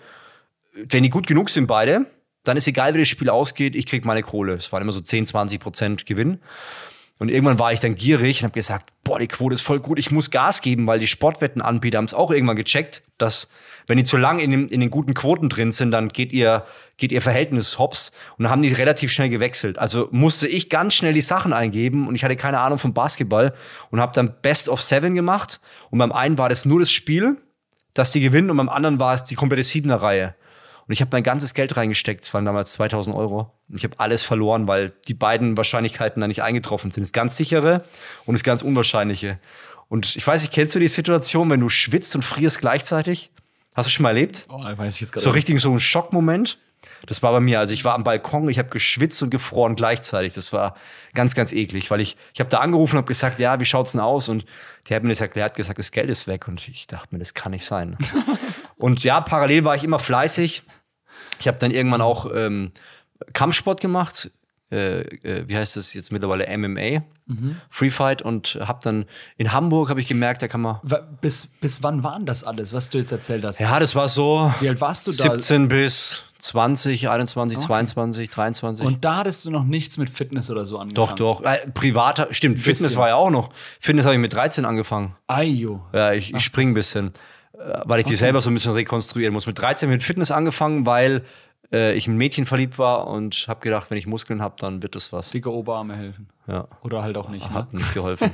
wenn 0.74 1.04
die 1.04 1.10
gut 1.10 1.28
genug 1.28 1.50
sind 1.50 1.68
beide, 1.68 2.08
dann 2.48 2.58
ist 2.58 2.68
egal, 2.68 2.94
wie 2.94 3.00
das 3.00 3.08
Spiel 3.08 3.30
ausgeht, 3.30 3.76
ich 3.76 3.86
krieg 3.86 4.06
meine 4.06 4.22
Kohle. 4.22 4.54
Es 4.54 4.72
waren 4.72 4.82
immer 4.82 4.92
so 4.92 5.02
10, 5.02 5.26
20 5.26 5.60
Prozent 5.60 6.06
Gewinn. 6.06 6.40
Und 7.18 7.30
irgendwann 7.30 7.60
war 7.60 7.72
ich 7.72 7.80
dann 7.80 7.96
gierig 7.96 8.40
und 8.40 8.46
habe 8.46 8.54
gesagt, 8.54 8.90
boah, 9.06 9.20
die 9.20 9.28
Quote 9.28 9.54
ist 9.54 9.62
voll 9.62 9.80
gut, 9.80 10.00
ich 10.00 10.12
muss 10.12 10.32
Gas 10.32 10.62
geben, 10.62 10.86
weil 10.86 11.00
die 11.00 11.08
Sportwettenanbieter 11.08 11.98
haben 11.98 12.06
es 12.06 12.14
auch 12.14 12.30
irgendwann 12.30 12.58
gecheckt, 12.58 13.04
dass 13.18 13.50
wenn 13.88 13.98
die 13.98 14.04
zu 14.04 14.18
lang 14.18 14.40
in, 14.40 14.52
den, 14.52 14.68
in 14.68 14.82
den 14.82 14.90
guten 14.90 15.14
Quoten 15.14 15.48
drin 15.48 15.72
sind, 15.72 15.92
dann 15.92 16.10
geht 16.10 16.34
ihr, 16.34 16.66
geht 16.98 17.14
ihr 17.14 17.22
Verhältnis 17.22 17.80
hops. 17.80 18.12
Und 18.38 18.44
dann 18.44 18.52
haben 18.52 18.62
die 18.62 18.74
relativ 18.74 19.12
schnell 19.12 19.30
gewechselt. 19.30 19.80
Also 19.80 20.10
musste 20.12 20.48
ich 20.48 20.70
ganz 20.70 20.94
schnell 20.94 21.14
die 21.14 21.22
Sachen 21.22 21.54
eingeben 21.54 22.08
und 22.08 22.16
ich 22.16 22.24
hatte 22.26 22.36
keine 22.36 22.60
Ahnung 22.60 22.80
vom 22.80 22.94
Basketball 22.94 23.54
und 23.92 24.02
habe 24.02 24.12
dann 24.14 24.36
Best 24.42 24.68
of 24.68 24.82
Seven 24.82 25.16
gemacht. 25.16 25.62
Und 25.92 26.00
beim 26.00 26.12
einen 26.12 26.38
war 26.38 26.50
das 26.50 26.66
nur 26.66 26.82
das 26.82 26.92
Spiel, 26.92 27.38
dass 27.94 28.12
die 28.12 28.20
gewinnen 28.20 28.50
und 28.50 28.58
beim 28.58 28.70
anderen 28.70 29.00
war 29.00 29.14
es 29.14 29.24
die 29.24 29.36
komplette 29.36 29.64
Siebener-Reihe. 29.64 30.36
Und 30.88 30.94
ich 30.94 31.02
habe 31.02 31.10
mein 31.14 31.24
ganzes 31.24 31.54
Geld 31.54 31.78
reingesteckt, 31.78 32.24
es 32.24 32.34
waren 32.34 32.46
damals 32.46 32.74
2000 32.74 33.16
Euro. 33.16 33.52
Und 33.68 33.78
ich 33.78 33.84
habe 33.84 34.00
alles 34.00 34.24
verloren, 34.24 34.68
weil 34.68 34.94
die 35.08 35.16
beiden 35.16 35.58
Wahrscheinlichkeiten 35.58 36.22
da 36.22 36.28
nicht 36.28 36.44
eingetroffen 36.44 36.92
sind. 36.92 37.04
Das 37.04 37.12
ganz 37.12 37.38
sichere 37.38 37.84
und 38.26 38.34
das 38.34 38.44
ganz 38.44 38.62
unwahrscheinliche. 38.62 39.40
Und 39.90 40.16
ich 40.16 40.26
weiß 40.26 40.42
nicht, 40.42 40.54
kennst 40.54 40.76
du 40.76 40.80
die 40.80 40.88
Situation, 40.88 41.50
wenn 41.50 41.60
du 41.60 41.70
schwitzt 41.70 42.16
und 42.16 42.22
frierst 42.24 42.60
gleichzeitig? 42.60 43.32
Hast 43.76 43.88
du 43.88 43.92
schon 43.92 44.04
mal 44.04 44.10
erlebt? 44.10 44.46
Oh, 44.50 44.64
weiß 44.64 44.96
ich 44.96 45.02
jetzt 45.02 45.20
so 45.20 45.32
richtig 45.32 45.60
so 45.60 45.72
ein 45.72 45.80
Schockmoment. 45.80 46.60
Das 47.08 47.24
war 47.24 47.32
bei 47.32 47.40
mir. 47.40 47.60
Also 47.60 47.74
ich 47.74 47.84
war 47.84 47.94
am 47.94 48.04
Balkon, 48.04 48.48
ich 48.50 48.60
habe 48.60 48.70
geschwitzt 48.70 49.22
und 49.22 49.30
gefroren 49.30 49.76
gleichzeitig. 49.76 50.34
Das 50.34 50.54
war 50.54 50.76
ganz, 51.14 51.36
ganz 51.36 51.52
eklig, 51.52 51.92
weil 51.92 52.00
ich, 52.00 52.16
ich 52.34 52.40
habe 52.40 52.50
da 52.50 52.60
angerufen 52.60 52.96
und 52.96 53.00
habe 53.00 53.08
gesagt, 53.08 53.40
ja, 53.40 53.60
wie 53.60 53.66
schaut's 53.66 53.92
denn 53.94 54.02
aus? 54.02 54.30
Und 54.30 54.46
der 54.88 54.98
hat 54.98 55.04
mir 55.04 55.10
das 55.10 55.22
erklärt, 55.22 55.56
gesagt, 55.56 55.80
das 55.80 55.92
Geld 55.92 56.10
ist 56.10 56.28
weg. 56.28 56.48
Und 56.48 56.68
ich 56.68 56.88
dachte 56.88 57.08
mir, 57.12 57.20
das 57.20 57.34
kann 57.34 57.52
nicht 57.52 57.66
sein. 57.66 57.98
und 58.78 59.04
ja, 59.04 59.22
parallel 59.22 59.64
war 59.66 59.76
ich 59.76 59.84
immer 59.84 60.00
fleißig. 60.00 60.64
Ich 61.40 61.48
habe 61.48 61.58
dann 61.58 61.72
irgendwann 61.72 62.02
auch 62.02 62.32
ähm, 62.34 62.72
Kampfsport 63.34 63.82
gemacht. 63.82 64.32
Äh, 64.72 65.02
äh, 65.02 65.48
wie 65.48 65.56
heißt 65.56 65.78
das 65.78 65.94
jetzt 65.94 66.12
mittlerweile 66.12 66.46
MMA, 66.58 67.04
mhm. 67.28 67.56
Free 67.70 67.92
Fight 67.92 68.24
und 68.24 68.58
habe 68.62 68.80
dann 68.82 69.06
in 69.38 69.54
Hamburg 69.54 69.92
habe 69.92 70.00
ich 70.00 70.08
gemerkt, 70.08 70.42
da 70.42 70.48
kann 70.48 70.62
man 70.62 70.80
bis 71.22 71.46
bis 71.46 71.84
wann 71.84 72.02
waren 72.02 72.26
das 72.26 72.44
alles, 72.44 72.74
was 72.74 72.90
du 72.90 72.98
jetzt 72.98 73.12
erzählt 73.12 73.46
hast? 73.46 73.60
Ja, 73.60 73.80
das 73.80 73.94
war 73.94 74.10
so 74.10 74.52
Wie 74.60 74.68
alt 74.68 74.82
warst 74.82 75.06
du 75.06 75.12
da? 75.12 75.34
17 75.34 75.68
bis 75.68 76.24
20, 76.40 77.10
21, 77.10 77.58
okay. 77.58 77.68
22, 77.68 78.30
23. 78.32 78.86
Und 78.86 79.06
da 79.06 79.18
hattest 79.18 79.46
du 79.46 79.52
noch 79.52 79.64
nichts 79.64 79.98
mit 79.98 80.10
Fitness 80.10 80.50
oder 80.50 80.66
so 80.66 80.80
angefangen? 80.80 81.16
Doch, 81.16 81.42
doch. 81.42 81.44
Äh, 81.44 81.70
privater, 81.72 82.28
stimmt, 82.32 82.60
Fitness 82.60 82.98
war 82.98 83.10
ja 83.10 83.16
auch 83.16 83.30
noch. 83.30 83.50
Fitness 83.80 84.06
habe 84.06 84.16
ich 84.16 84.22
mit 84.22 84.34
13 84.34 84.66
angefangen. 84.66 85.16
Ayo. 85.28 85.86
Ja, 85.94 86.12
ich, 86.12 86.34
ich 86.34 86.44
springe 86.44 86.72
ein 86.72 86.74
bisschen, 86.74 87.12
weil 87.86 88.00
ich 88.00 88.06
okay. 88.06 88.14
die 88.14 88.18
selber 88.18 88.42
so 88.42 88.50
ein 88.50 88.54
bisschen 88.54 88.74
rekonstruieren 88.74 89.34
muss. 89.34 89.48
Mit 89.48 89.60
13 89.60 89.90
mit 89.90 90.04
Fitness 90.04 90.32
angefangen, 90.32 90.86
weil 90.86 91.24
äh, 91.72 91.94
ich 91.94 92.08
ein 92.08 92.18
Mädchen 92.18 92.46
verliebt 92.46 92.78
war 92.78 93.08
und 93.08 93.46
habe 93.48 93.62
gedacht, 93.62 93.90
wenn 93.90 93.98
ich 93.98 94.08
Muskeln 94.08 94.42
habe, 94.42 94.56
dann 94.60 94.84
wird 94.84 94.96
das 94.96 95.12
was. 95.12 95.32
Dicke 95.32 95.52
Oberarme 95.52 95.96
helfen. 95.96 96.30
Ja. 96.48 96.68
Oder 96.84 97.02
halt 97.02 97.18
auch 97.18 97.30
nicht. 97.30 97.50
Hat 97.52 97.74
ne? 97.74 97.80
nicht 97.80 97.94
geholfen. 97.94 98.32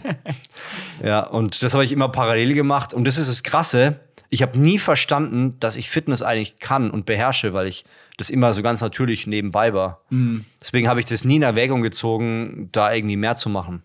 ja, 1.03 1.21
und 1.21 1.61
das 1.63 1.73
habe 1.73 1.85
ich 1.85 1.91
immer 1.91 2.09
parallel 2.09 2.53
gemacht. 2.53 2.93
Und 2.93 3.05
das 3.05 3.17
ist 3.17 3.29
das 3.29 3.43
Krasse. 3.43 3.99
Ich 4.29 4.41
habe 4.41 4.57
nie 4.57 4.79
verstanden, 4.79 5.59
dass 5.59 5.75
ich 5.75 5.89
Fitness 5.89 6.23
eigentlich 6.23 6.59
kann 6.59 6.89
und 6.89 7.05
beherrsche, 7.05 7.53
weil 7.53 7.67
ich 7.67 7.83
das 8.17 8.29
immer 8.29 8.53
so 8.53 8.61
ganz 8.61 8.81
natürlich 8.81 9.27
nebenbei 9.27 9.73
war. 9.73 10.01
Mhm. 10.09 10.45
Deswegen 10.59 10.87
habe 10.87 10.99
ich 10.99 11.05
das 11.05 11.25
nie 11.25 11.37
in 11.37 11.41
Erwägung 11.41 11.81
gezogen, 11.81 12.69
da 12.71 12.93
irgendwie 12.93 13.17
mehr 13.17 13.35
zu 13.35 13.49
machen. 13.49 13.83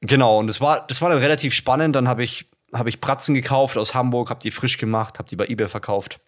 Genau, 0.00 0.38
und 0.38 0.48
das 0.48 0.60
war, 0.60 0.86
das 0.86 1.00
war 1.00 1.10
dann 1.10 1.18
relativ 1.18 1.54
spannend. 1.54 1.96
Dann 1.96 2.08
habe 2.08 2.22
ich, 2.24 2.46
hab 2.74 2.86
ich 2.86 3.00
Bratzen 3.00 3.34
gekauft 3.34 3.78
aus 3.78 3.94
Hamburg, 3.94 4.30
habe 4.30 4.40
die 4.40 4.50
frisch 4.50 4.78
gemacht, 4.78 5.18
habe 5.18 5.28
die 5.28 5.36
bei 5.36 5.46
eBay 5.46 5.68
verkauft 5.68 6.20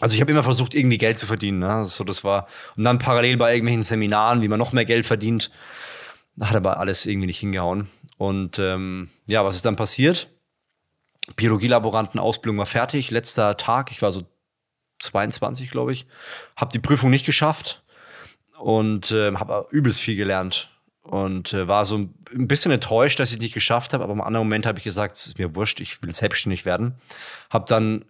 also 0.00 0.14
ich 0.14 0.20
habe 0.20 0.30
immer 0.30 0.42
versucht, 0.42 0.74
irgendwie 0.74 0.98
Geld 0.98 1.18
zu 1.18 1.26
verdienen. 1.26 1.60
Ne? 1.60 1.84
So, 1.84 2.04
das 2.04 2.22
war. 2.22 2.46
Und 2.76 2.84
dann 2.84 2.98
parallel 2.98 3.36
bei 3.36 3.52
irgendwelchen 3.52 3.84
Seminaren, 3.84 4.42
wie 4.42 4.48
man 4.48 4.58
noch 4.58 4.72
mehr 4.72 4.84
Geld 4.84 5.06
verdient. 5.06 5.50
Hat 6.40 6.54
aber 6.54 6.78
alles 6.78 7.06
irgendwie 7.06 7.26
nicht 7.26 7.38
hingehauen. 7.38 7.88
Und 8.18 8.58
ähm, 8.58 9.08
ja, 9.26 9.44
was 9.44 9.56
ist 9.56 9.64
dann 9.64 9.76
passiert? 9.76 10.28
Biologielaborantenausbildung 11.34 12.58
war 12.58 12.66
fertig, 12.66 13.10
letzter 13.10 13.56
Tag, 13.56 13.90
ich 13.90 14.00
war 14.00 14.12
so 14.12 14.22
22, 15.00 15.70
glaube 15.70 15.92
ich, 15.92 16.06
habe 16.54 16.70
die 16.70 16.78
Prüfung 16.78 17.10
nicht 17.10 17.26
geschafft 17.26 17.82
und 18.58 19.10
äh, 19.10 19.34
habe 19.34 19.66
übelst 19.70 20.02
viel 20.02 20.14
gelernt 20.14 20.70
und 21.06 21.52
äh, 21.52 21.68
war 21.68 21.84
so 21.84 21.96
ein 21.96 22.48
bisschen 22.48 22.72
enttäuscht, 22.72 23.20
dass 23.20 23.32
ich 23.32 23.38
nicht 23.38 23.54
geschafft 23.54 23.92
habe, 23.92 24.04
aber 24.04 24.12
im 24.12 24.20
anderen 24.20 24.46
Moment 24.46 24.66
habe 24.66 24.78
ich 24.78 24.84
gesagt, 24.84 25.16
es 25.16 25.26
ist 25.26 25.38
mir 25.38 25.54
wurscht, 25.54 25.80
ich 25.80 26.02
will 26.02 26.12
selbstständig 26.12 26.64
werden. 26.64 26.94
Habe 27.50 27.64
dann 27.68 28.04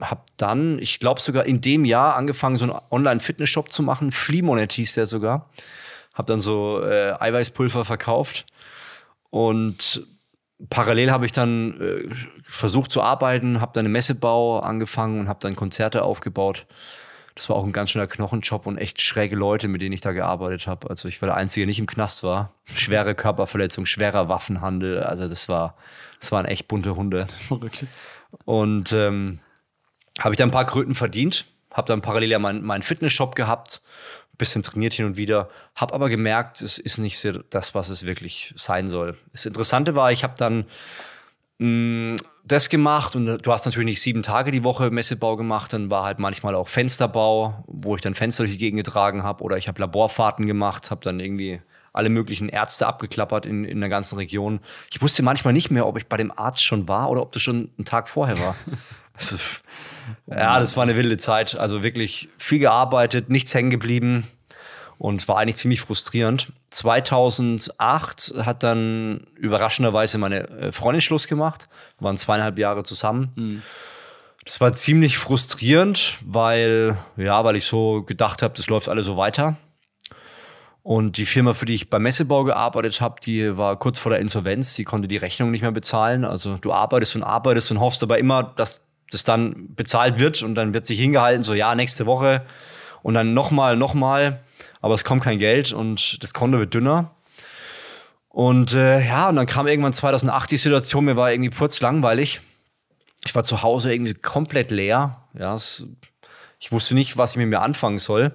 habe 0.00 0.22
dann, 0.38 0.78
ich 0.78 1.00
glaube 1.00 1.20
sogar 1.20 1.44
in 1.44 1.60
dem 1.60 1.84
Jahr 1.84 2.16
angefangen, 2.16 2.56
so 2.56 2.64
einen 2.64 2.78
Online-Fitness-Shop 2.90 3.70
zu 3.70 3.82
machen. 3.82 4.10
Fleamonet 4.10 4.72
hieß 4.72 4.94
der 4.94 5.04
sogar. 5.04 5.50
Habe 6.14 6.32
dann 6.32 6.40
so 6.40 6.82
äh, 6.82 7.12
Eiweißpulver 7.18 7.84
verkauft 7.84 8.46
und 9.30 10.06
parallel 10.68 11.10
habe 11.10 11.24
ich 11.24 11.32
dann 11.32 11.80
äh, 11.80 12.08
versucht 12.44 12.90
zu 12.90 13.02
arbeiten, 13.02 13.60
habe 13.60 13.72
dann 13.74 13.86
einen 13.86 13.92
Messebau 13.92 14.60
angefangen 14.60 15.20
und 15.20 15.28
habe 15.28 15.38
dann 15.40 15.56
Konzerte 15.56 16.02
aufgebaut. 16.02 16.66
Das 17.40 17.48
war 17.48 17.56
auch 17.56 17.64
ein 17.64 17.72
ganz 17.72 17.88
schöner 17.88 18.06
Knochenjob 18.06 18.66
und 18.66 18.76
echt 18.76 19.00
schräge 19.00 19.34
Leute, 19.34 19.66
mit 19.66 19.80
denen 19.80 19.94
ich 19.94 20.02
da 20.02 20.12
gearbeitet 20.12 20.66
habe. 20.66 20.90
Also 20.90 21.08
ich 21.08 21.22
war 21.22 21.28
der 21.28 21.36
Einzige, 21.38 21.64
der 21.64 21.68
nicht 21.68 21.78
im 21.78 21.86
Knast 21.86 22.22
war. 22.22 22.52
Schwere 22.74 23.14
Körperverletzung, 23.14 23.86
schwerer 23.86 24.28
Waffenhandel. 24.28 25.02
Also 25.02 25.26
das 25.26 25.48
war, 25.48 25.74
das 26.20 26.32
waren 26.32 26.44
echt 26.44 26.68
bunte 26.68 26.96
Hunde. 26.96 27.28
Verrückt. 27.48 27.86
Und 28.44 28.92
ähm, 28.92 29.38
habe 30.18 30.34
ich 30.34 30.36
dann 30.36 30.50
ein 30.50 30.52
paar 30.52 30.66
Kröten 30.66 30.94
verdient, 30.94 31.46
habe 31.72 31.88
dann 31.88 32.02
parallel 32.02 32.28
ja 32.28 32.38
meinen 32.38 32.62
mein 32.62 32.82
Fitnessshop 32.82 33.34
gehabt 33.34 33.80
bisschen 34.36 34.62
trainiert 34.62 34.94
hin 34.94 35.06
und 35.06 35.16
wieder, 35.16 35.48
habe 35.76 35.94
aber 35.94 36.08
gemerkt, 36.08 36.62
es 36.62 36.78
ist 36.78 36.98
nicht 36.98 37.18
so 37.18 37.30
das, 37.30 37.74
was 37.74 37.90
es 37.90 38.06
wirklich 38.06 38.52
sein 38.56 38.88
soll. 38.88 39.16
Das 39.32 39.46
Interessante 39.46 39.94
war, 39.94 40.12
ich 40.12 40.24
habe 40.24 40.34
dann 40.36 40.64
mh, 41.58 42.14
mm, 42.14 42.16
das 42.50 42.68
gemacht 42.68 43.16
und 43.16 43.26
du 43.26 43.52
hast 43.52 43.64
natürlich 43.64 43.86
nicht 43.86 44.02
sieben 44.02 44.22
Tage 44.22 44.50
die 44.50 44.64
Woche 44.64 44.90
Messebau 44.90 45.36
gemacht, 45.36 45.72
dann 45.72 45.90
war 45.90 46.04
halt 46.04 46.18
manchmal 46.18 46.54
auch 46.54 46.68
Fensterbau, 46.68 47.64
wo 47.66 47.94
ich 47.94 48.02
dann 48.02 48.14
Fenster 48.14 48.44
durch 48.44 48.52
die 48.52 48.58
Gegend 48.58 48.84
getragen 48.84 49.22
habe 49.22 49.42
oder 49.44 49.56
ich 49.56 49.68
habe 49.68 49.80
Laborfahrten 49.80 50.46
gemacht, 50.46 50.90
habe 50.90 51.02
dann 51.04 51.20
irgendwie 51.20 51.60
alle 51.92 52.08
möglichen 52.08 52.48
Ärzte 52.48 52.86
abgeklappert 52.86 53.46
in, 53.46 53.64
in 53.64 53.80
der 53.80 53.88
ganzen 53.88 54.16
Region. 54.16 54.60
Ich 54.90 55.02
wusste 55.02 55.22
manchmal 55.22 55.52
nicht 55.52 55.70
mehr, 55.70 55.86
ob 55.86 55.96
ich 55.96 56.06
bei 56.06 56.16
dem 56.16 56.36
Arzt 56.36 56.62
schon 56.62 56.88
war 56.88 57.10
oder 57.10 57.22
ob 57.22 57.32
das 57.32 57.42
schon 57.42 57.70
einen 57.76 57.84
Tag 57.84 58.08
vorher 58.08 58.38
war. 58.38 58.54
also, 59.14 59.36
ja, 60.26 60.58
das 60.58 60.76
war 60.76 60.84
eine 60.84 60.96
wilde 60.96 61.16
Zeit. 61.16 61.56
Also 61.56 61.82
wirklich 61.82 62.28
viel 62.38 62.60
gearbeitet, 62.60 63.28
nichts 63.28 63.54
hängen 63.54 63.70
geblieben. 63.70 64.28
Und 65.00 65.22
es 65.22 65.28
war 65.28 65.38
eigentlich 65.38 65.56
ziemlich 65.56 65.80
frustrierend. 65.80 66.52
2008 66.68 68.34
hat 68.42 68.62
dann 68.62 69.26
überraschenderweise 69.34 70.18
meine 70.18 70.46
äh, 70.50 70.72
Freundin 70.72 71.00
Schluss 71.00 71.26
gemacht. 71.26 71.70
Wir 71.98 72.04
waren 72.04 72.18
zweieinhalb 72.18 72.58
Jahre 72.58 72.82
zusammen. 72.82 73.32
Mhm. 73.34 73.62
Das 74.44 74.60
war 74.60 74.72
ziemlich 74.72 75.16
frustrierend, 75.16 76.18
weil, 76.22 76.98
ja, 77.16 77.42
weil 77.44 77.56
ich 77.56 77.64
so 77.64 78.02
gedacht 78.02 78.42
habe, 78.42 78.52
das 78.54 78.68
läuft 78.68 78.90
alles 78.90 79.06
so 79.06 79.16
weiter. 79.16 79.56
Und 80.82 81.16
die 81.16 81.24
Firma, 81.24 81.54
für 81.54 81.64
die 81.64 81.76
ich 81.76 81.88
beim 81.88 82.02
Messebau 82.02 82.44
gearbeitet 82.44 83.00
habe, 83.00 83.20
die 83.24 83.56
war 83.56 83.78
kurz 83.78 83.98
vor 83.98 84.10
der 84.10 84.20
Insolvenz. 84.20 84.74
Die 84.74 84.84
konnte 84.84 85.08
die 85.08 85.16
Rechnung 85.16 85.50
nicht 85.50 85.62
mehr 85.62 85.72
bezahlen. 85.72 86.26
Also 86.26 86.58
du 86.58 86.74
arbeitest 86.74 87.16
und 87.16 87.22
arbeitest 87.22 87.70
und 87.70 87.80
hoffst 87.80 88.02
aber 88.02 88.18
immer, 88.18 88.42
dass 88.42 88.84
das 89.10 89.24
dann 89.24 89.74
bezahlt 89.74 90.18
wird 90.18 90.42
und 90.42 90.56
dann 90.56 90.74
wird 90.74 90.84
sich 90.84 91.00
hingehalten, 91.00 91.42
so 91.42 91.54
ja, 91.54 91.74
nächste 91.74 92.04
Woche 92.04 92.44
und 93.02 93.14
dann 93.14 93.32
nochmal, 93.32 93.78
nochmal, 93.78 94.40
aber 94.80 94.94
es 94.94 95.04
kommt 95.04 95.22
kein 95.22 95.38
Geld 95.38 95.72
und 95.72 96.22
das 96.22 96.34
Konto 96.34 96.58
wird 96.58 96.74
dünner. 96.74 97.14
Und 98.28 98.74
äh, 98.74 99.04
ja, 99.04 99.28
und 99.28 99.36
dann 99.36 99.46
kam 99.46 99.66
irgendwann 99.66 99.92
2008 99.92 100.50
die 100.50 100.56
Situation, 100.56 101.04
mir 101.04 101.16
war 101.16 101.32
irgendwie 101.32 101.50
kurz 101.50 101.80
langweilig. 101.80 102.40
Ich 103.24 103.34
war 103.34 103.42
zu 103.42 103.62
Hause 103.62 103.92
irgendwie 103.92 104.14
komplett 104.14 104.70
leer. 104.70 105.24
Ja, 105.34 105.54
es, 105.54 105.84
ich 106.58 106.72
wusste 106.72 106.94
nicht, 106.94 107.18
was 107.18 107.32
ich 107.32 107.36
mit 107.38 107.48
mir 107.48 107.60
anfangen 107.60 107.98
soll. 107.98 108.32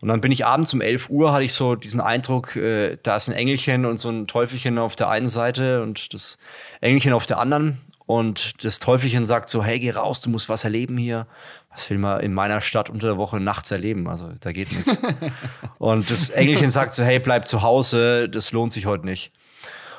Und 0.00 0.08
dann 0.08 0.20
bin 0.20 0.32
ich 0.32 0.46
abends 0.46 0.72
um 0.72 0.80
11 0.80 1.10
Uhr, 1.10 1.32
hatte 1.32 1.44
ich 1.44 1.52
so 1.52 1.74
diesen 1.76 2.00
Eindruck, 2.00 2.56
äh, 2.56 2.96
da 3.02 3.16
ist 3.16 3.28
ein 3.28 3.34
Engelchen 3.34 3.84
und 3.84 3.98
so 3.98 4.08
ein 4.08 4.26
Teufelchen 4.26 4.78
auf 4.78 4.96
der 4.96 5.10
einen 5.10 5.28
Seite 5.28 5.82
und 5.82 6.12
das 6.14 6.38
Engelchen 6.80 7.12
auf 7.12 7.26
der 7.26 7.38
anderen. 7.38 7.78
Und 8.10 8.64
das 8.64 8.80
Teufelchen 8.80 9.24
sagt 9.24 9.48
so, 9.48 9.62
hey, 9.62 9.78
geh 9.78 9.92
raus, 9.92 10.20
du 10.20 10.30
musst 10.30 10.48
was 10.48 10.64
erleben 10.64 10.98
hier. 10.98 11.28
Was 11.70 11.88
will 11.90 11.98
man 11.98 12.18
in 12.18 12.34
meiner 12.34 12.60
Stadt 12.60 12.90
unter 12.90 13.06
der 13.06 13.18
Woche 13.18 13.38
nachts 13.38 13.70
erleben? 13.70 14.08
Also 14.08 14.32
da 14.40 14.50
geht 14.50 14.72
nichts. 14.72 15.00
und 15.78 16.10
das 16.10 16.30
Engelchen 16.30 16.70
sagt 16.70 16.92
so, 16.92 17.04
hey, 17.04 17.20
bleib 17.20 17.46
zu 17.46 17.62
Hause, 17.62 18.28
das 18.28 18.50
lohnt 18.50 18.72
sich 18.72 18.86
heute 18.86 19.04
nicht. 19.04 19.30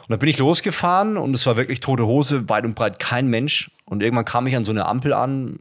Und 0.01 0.09
dann 0.09 0.19
bin 0.19 0.27
ich 0.27 0.39
losgefahren 0.39 1.15
und 1.15 1.33
es 1.33 1.45
war 1.45 1.55
wirklich 1.55 1.79
tote 1.79 2.05
Hose, 2.05 2.49
weit 2.49 2.65
und 2.65 2.75
breit 2.75 2.99
kein 2.99 3.27
Mensch. 3.27 3.71
Und 3.85 4.03
irgendwann 4.03 4.25
kam 4.25 4.45
ich 4.45 4.57
an 4.57 4.65
so 4.65 4.73
eine 4.73 4.87
Ampel 4.87 5.13
an, 5.13 5.59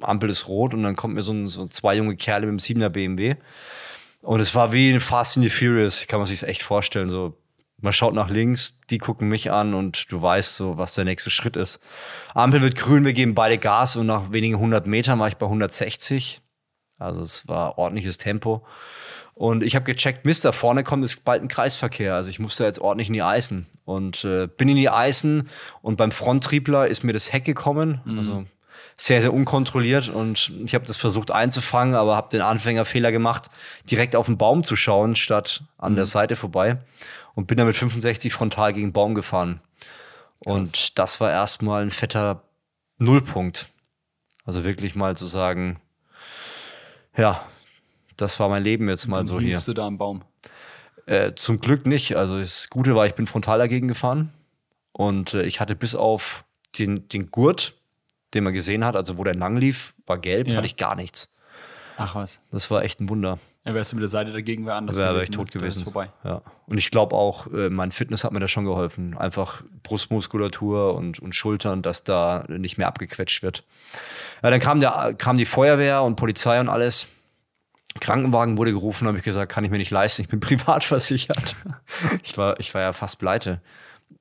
Ampel 0.00 0.30
ist 0.30 0.46
rot 0.46 0.74
und 0.74 0.84
dann 0.84 0.94
kommt 0.94 1.14
mir 1.14 1.22
so, 1.22 1.32
ein, 1.32 1.48
so 1.48 1.66
zwei 1.66 1.96
junge 1.96 2.14
Kerle 2.14 2.46
mit 2.46 2.50
einem 2.50 2.58
7er 2.58 2.90
BMW. 2.90 3.34
Und 4.22 4.38
es 4.38 4.54
war 4.54 4.72
wie 4.72 4.90
in 4.90 5.00
Fast 5.00 5.36
and 5.36 5.42
the 5.42 5.50
Furious, 5.50 6.06
kann 6.06 6.20
man 6.20 6.28
sich 6.28 6.44
echt 6.44 6.62
vorstellen. 6.62 7.10
So 7.10 7.36
man 7.80 7.92
schaut 7.92 8.14
nach 8.14 8.28
links, 8.28 8.80
die 8.90 8.98
gucken 8.98 9.28
mich 9.28 9.52
an 9.52 9.74
und 9.74 10.10
du 10.10 10.20
weißt 10.20 10.56
so, 10.56 10.78
was 10.78 10.94
der 10.94 11.04
nächste 11.04 11.30
Schritt 11.30 11.56
ist. 11.56 11.80
Ampel 12.34 12.60
wird 12.62 12.76
grün, 12.76 13.04
wir 13.04 13.12
geben 13.12 13.34
beide 13.34 13.58
Gas 13.58 13.96
und 13.96 14.06
nach 14.06 14.32
wenigen 14.32 14.58
hundert 14.58 14.86
Metern 14.86 15.18
war 15.18 15.28
ich 15.28 15.36
bei 15.36 15.46
160. 15.46 16.40
Also 16.98 17.22
es 17.22 17.46
war 17.46 17.78
ordentliches 17.78 18.18
Tempo. 18.18 18.66
Und 19.34 19.62
ich 19.62 19.76
habe 19.76 19.84
gecheckt, 19.84 20.24
Mist, 20.24 20.44
da 20.44 20.50
vorne 20.50 20.82
kommt 20.82 21.04
jetzt 21.04 21.24
bald 21.24 21.40
ein 21.42 21.46
Kreisverkehr. 21.46 22.14
Also 22.14 22.28
ich 22.28 22.40
musste 22.40 22.64
jetzt 22.64 22.80
ordentlich 22.80 23.06
in 23.06 23.14
die 23.14 23.22
Eisen. 23.22 23.66
Und 23.84 24.24
äh, 24.24 24.48
bin 24.48 24.68
in 24.68 24.76
die 24.76 24.90
Eisen 24.90 25.48
und 25.80 25.96
beim 25.96 26.10
Fronttriebler 26.10 26.88
ist 26.88 27.04
mir 27.04 27.12
das 27.12 27.32
Heck 27.32 27.44
gekommen. 27.44 28.00
Mhm. 28.04 28.18
Also 28.18 28.44
sehr, 28.96 29.20
sehr 29.20 29.32
unkontrolliert 29.32 30.08
und 30.08 30.52
ich 30.64 30.74
habe 30.74 30.84
das 30.84 30.96
versucht 30.96 31.30
einzufangen, 31.30 31.94
aber 31.94 32.16
habe 32.16 32.30
den 32.30 32.40
Anfängerfehler 32.40 33.12
gemacht, 33.12 33.44
direkt 33.88 34.16
auf 34.16 34.26
den 34.26 34.38
Baum 34.38 34.64
zu 34.64 34.74
schauen, 34.74 35.14
statt 35.14 35.62
an 35.78 35.92
mhm. 35.92 35.96
der 35.96 36.04
Seite 36.04 36.34
vorbei 36.34 36.78
und 37.38 37.46
bin 37.46 37.56
dann 37.56 37.68
mit 37.68 37.76
65 37.76 38.32
frontal 38.32 38.72
gegen 38.72 38.88
den 38.88 38.92
Baum 38.92 39.14
gefahren. 39.14 39.60
Krass. 40.42 40.54
Und 40.54 40.98
das 40.98 41.20
war 41.20 41.30
erstmal 41.30 41.82
ein 41.82 41.92
fetter 41.92 42.42
Nullpunkt. 42.98 43.68
Also 44.44 44.64
wirklich 44.64 44.96
mal 44.96 45.16
zu 45.16 45.26
sagen, 45.26 45.78
ja, 47.16 47.46
das 48.16 48.40
war 48.40 48.48
mein 48.48 48.64
Leben 48.64 48.88
jetzt 48.88 49.06
mal 49.06 49.24
so 49.24 49.38
hier. 49.38 49.56
du 49.56 49.72
da 49.72 49.86
am 49.86 49.98
Baum? 49.98 50.24
Äh, 51.06 51.34
zum 51.36 51.60
Glück 51.60 51.86
nicht. 51.86 52.16
Also 52.16 52.40
das 52.40 52.70
Gute 52.70 52.96
war, 52.96 53.06
ich 53.06 53.14
bin 53.14 53.28
frontal 53.28 53.60
dagegen 53.60 53.86
gefahren 53.86 54.32
und 54.90 55.34
äh, 55.34 55.44
ich 55.44 55.60
hatte 55.60 55.76
bis 55.76 55.94
auf 55.94 56.44
den, 56.76 57.06
den 57.06 57.30
Gurt, 57.30 57.74
den 58.34 58.42
man 58.42 58.52
gesehen 58.52 58.84
hat, 58.84 58.96
also 58.96 59.16
wo 59.16 59.22
der 59.22 59.36
lang 59.36 59.56
lief, 59.56 59.94
war 60.06 60.18
gelb, 60.18 60.48
ja. 60.48 60.56
hatte 60.56 60.66
ich 60.66 60.76
gar 60.76 60.96
nichts. 60.96 61.32
Ach 62.00 62.14
was. 62.14 62.40
Das 62.52 62.70
war 62.70 62.84
echt 62.84 63.00
ein 63.00 63.08
Wunder. 63.08 63.40
Ja, 63.66 63.74
wärst 63.74 63.90
du 63.90 63.96
mit 63.96 64.02
der 64.02 64.08
Seite 64.08 64.32
dagegen, 64.32 64.64
wäre 64.66 64.76
anders 64.76 64.96
wär, 64.96 65.06
gewesen. 65.06 65.16
Wäre 65.16 65.24
ich 65.24 65.30
tot 65.30 65.50
gewesen. 65.50 65.82
vorbei. 65.82 66.10
Ja. 66.22 66.42
Und 66.66 66.78
ich 66.78 66.92
glaube 66.92 67.16
auch, 67.16 67.48
äh, 67.48 67.68
mein 67.70 67.90
Fitness 67.90 68.22
hat 68.22 68.32
mir 68.32 68.38
da 68.38 68.46
schon 68.46 68.64
geholfen. 68.64 69.18
Einfach 69.18 69.62
Brustmuskulatur 69.82 70.94
und, 70.94 71.18
und 71.18 71.34
Schultern, 71.34 71.82
dass 71.82 72.04
da 72.04 72.44
nicht 72.46 72.78
mehr 72.78 72.86
abgequetscht 72.86 73.42
wird. 73.42 73.64
Ja, 74.44 74.50
dann 74.50 74.60
kam, 74.60 74.78
der, 74.78 75.12
kam 75.18 75.36
die 75.36 75.44
Feuerwehr 75.44 76.04
und 76.04 76.14
Polizei 76.14 76.60
und 76.60 76.68
alles. 76.68 77.08
Krankenwagen 78.00 78.58
wurde 78.58 78.70
gerufen, 78.70 79.08
habe 79.08 79.18
ich 79.18 79.24
gesagt, 79.24 79.50
kann 79.50 79.64
ich 79.64 79.70
mir 79.70 79.78
nicht 79.78 79.90
leisten, 79.90 80.22
ich 80.22 80.28
bin 80.28 80.38
privat 80.40 80.84
versichert. 80.84 81.56
ich, 82.22 82.38
war, 82.38 82.60
ich 82.60 82.72
war 82.74 82.80
ja 82.80 82.92
fast 82.92 83.18
pleite. 83.18 83.60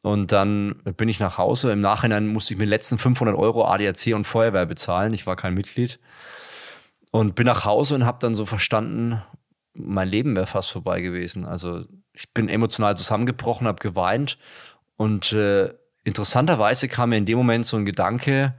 Und 0.01 0.31
dann 0.31 0.81
bin 0.97 1.09
ich 1.09 1.19
nach 1.19 1.37
Hause. 1.37 1.71
Im 1.71 1.81
Nachhinein 1.81 2.27
musste 2.27 2.53
ich 2.53 2.57
mir 2.57 2.65
die 2.65 2.71
letzten 2.71 2.97
500 2.97 3.37
Euro 3.37 3.65
ADAC 3.65 4.15
und 4.15 4.25
Feuerwehr 4.25 4.65
bezahlen. 4.65 5.13
Ich 5.13 5.27
war 5.27 5.35
kein 5.35 5.53
Mitglied. 5.53 5.99
Und 7.17 7.33
bin 7.33 7.47
nach 7.47 7.65
Hause 7.65 7.95
und 7.95 8.05
habe 8.05 8.19
dann 8.21 8.35
so 8.35 8.45
verstanden, 8.45 9.23
mein 9.73 10.07
Leben 10.07 10.35
wäre 10.35 10.45
fast 10.45 10.69
vorbei 10.69 11.01
gewesen. 11.01 11.47
Also 11.47 11.85
ich 12.13 12.31
bin 12.31 12.47
emotional 12.47 12.95
zusammengebrochen, 12.95 13.65
habe 13.65 13.79
geweint 13.79 14.37
und 14.97 15.33
äh, 15.33 15.73
interessanterweise 16.03 16.87
kam 16.87 17.09
mir 17.09 17.17
in 17.17 17.25
dem 17.25 17.39
Moment 17.39 17.65
so 17.65 17.75
ein 17.75 17.87
Gedanke, 17.87 18.53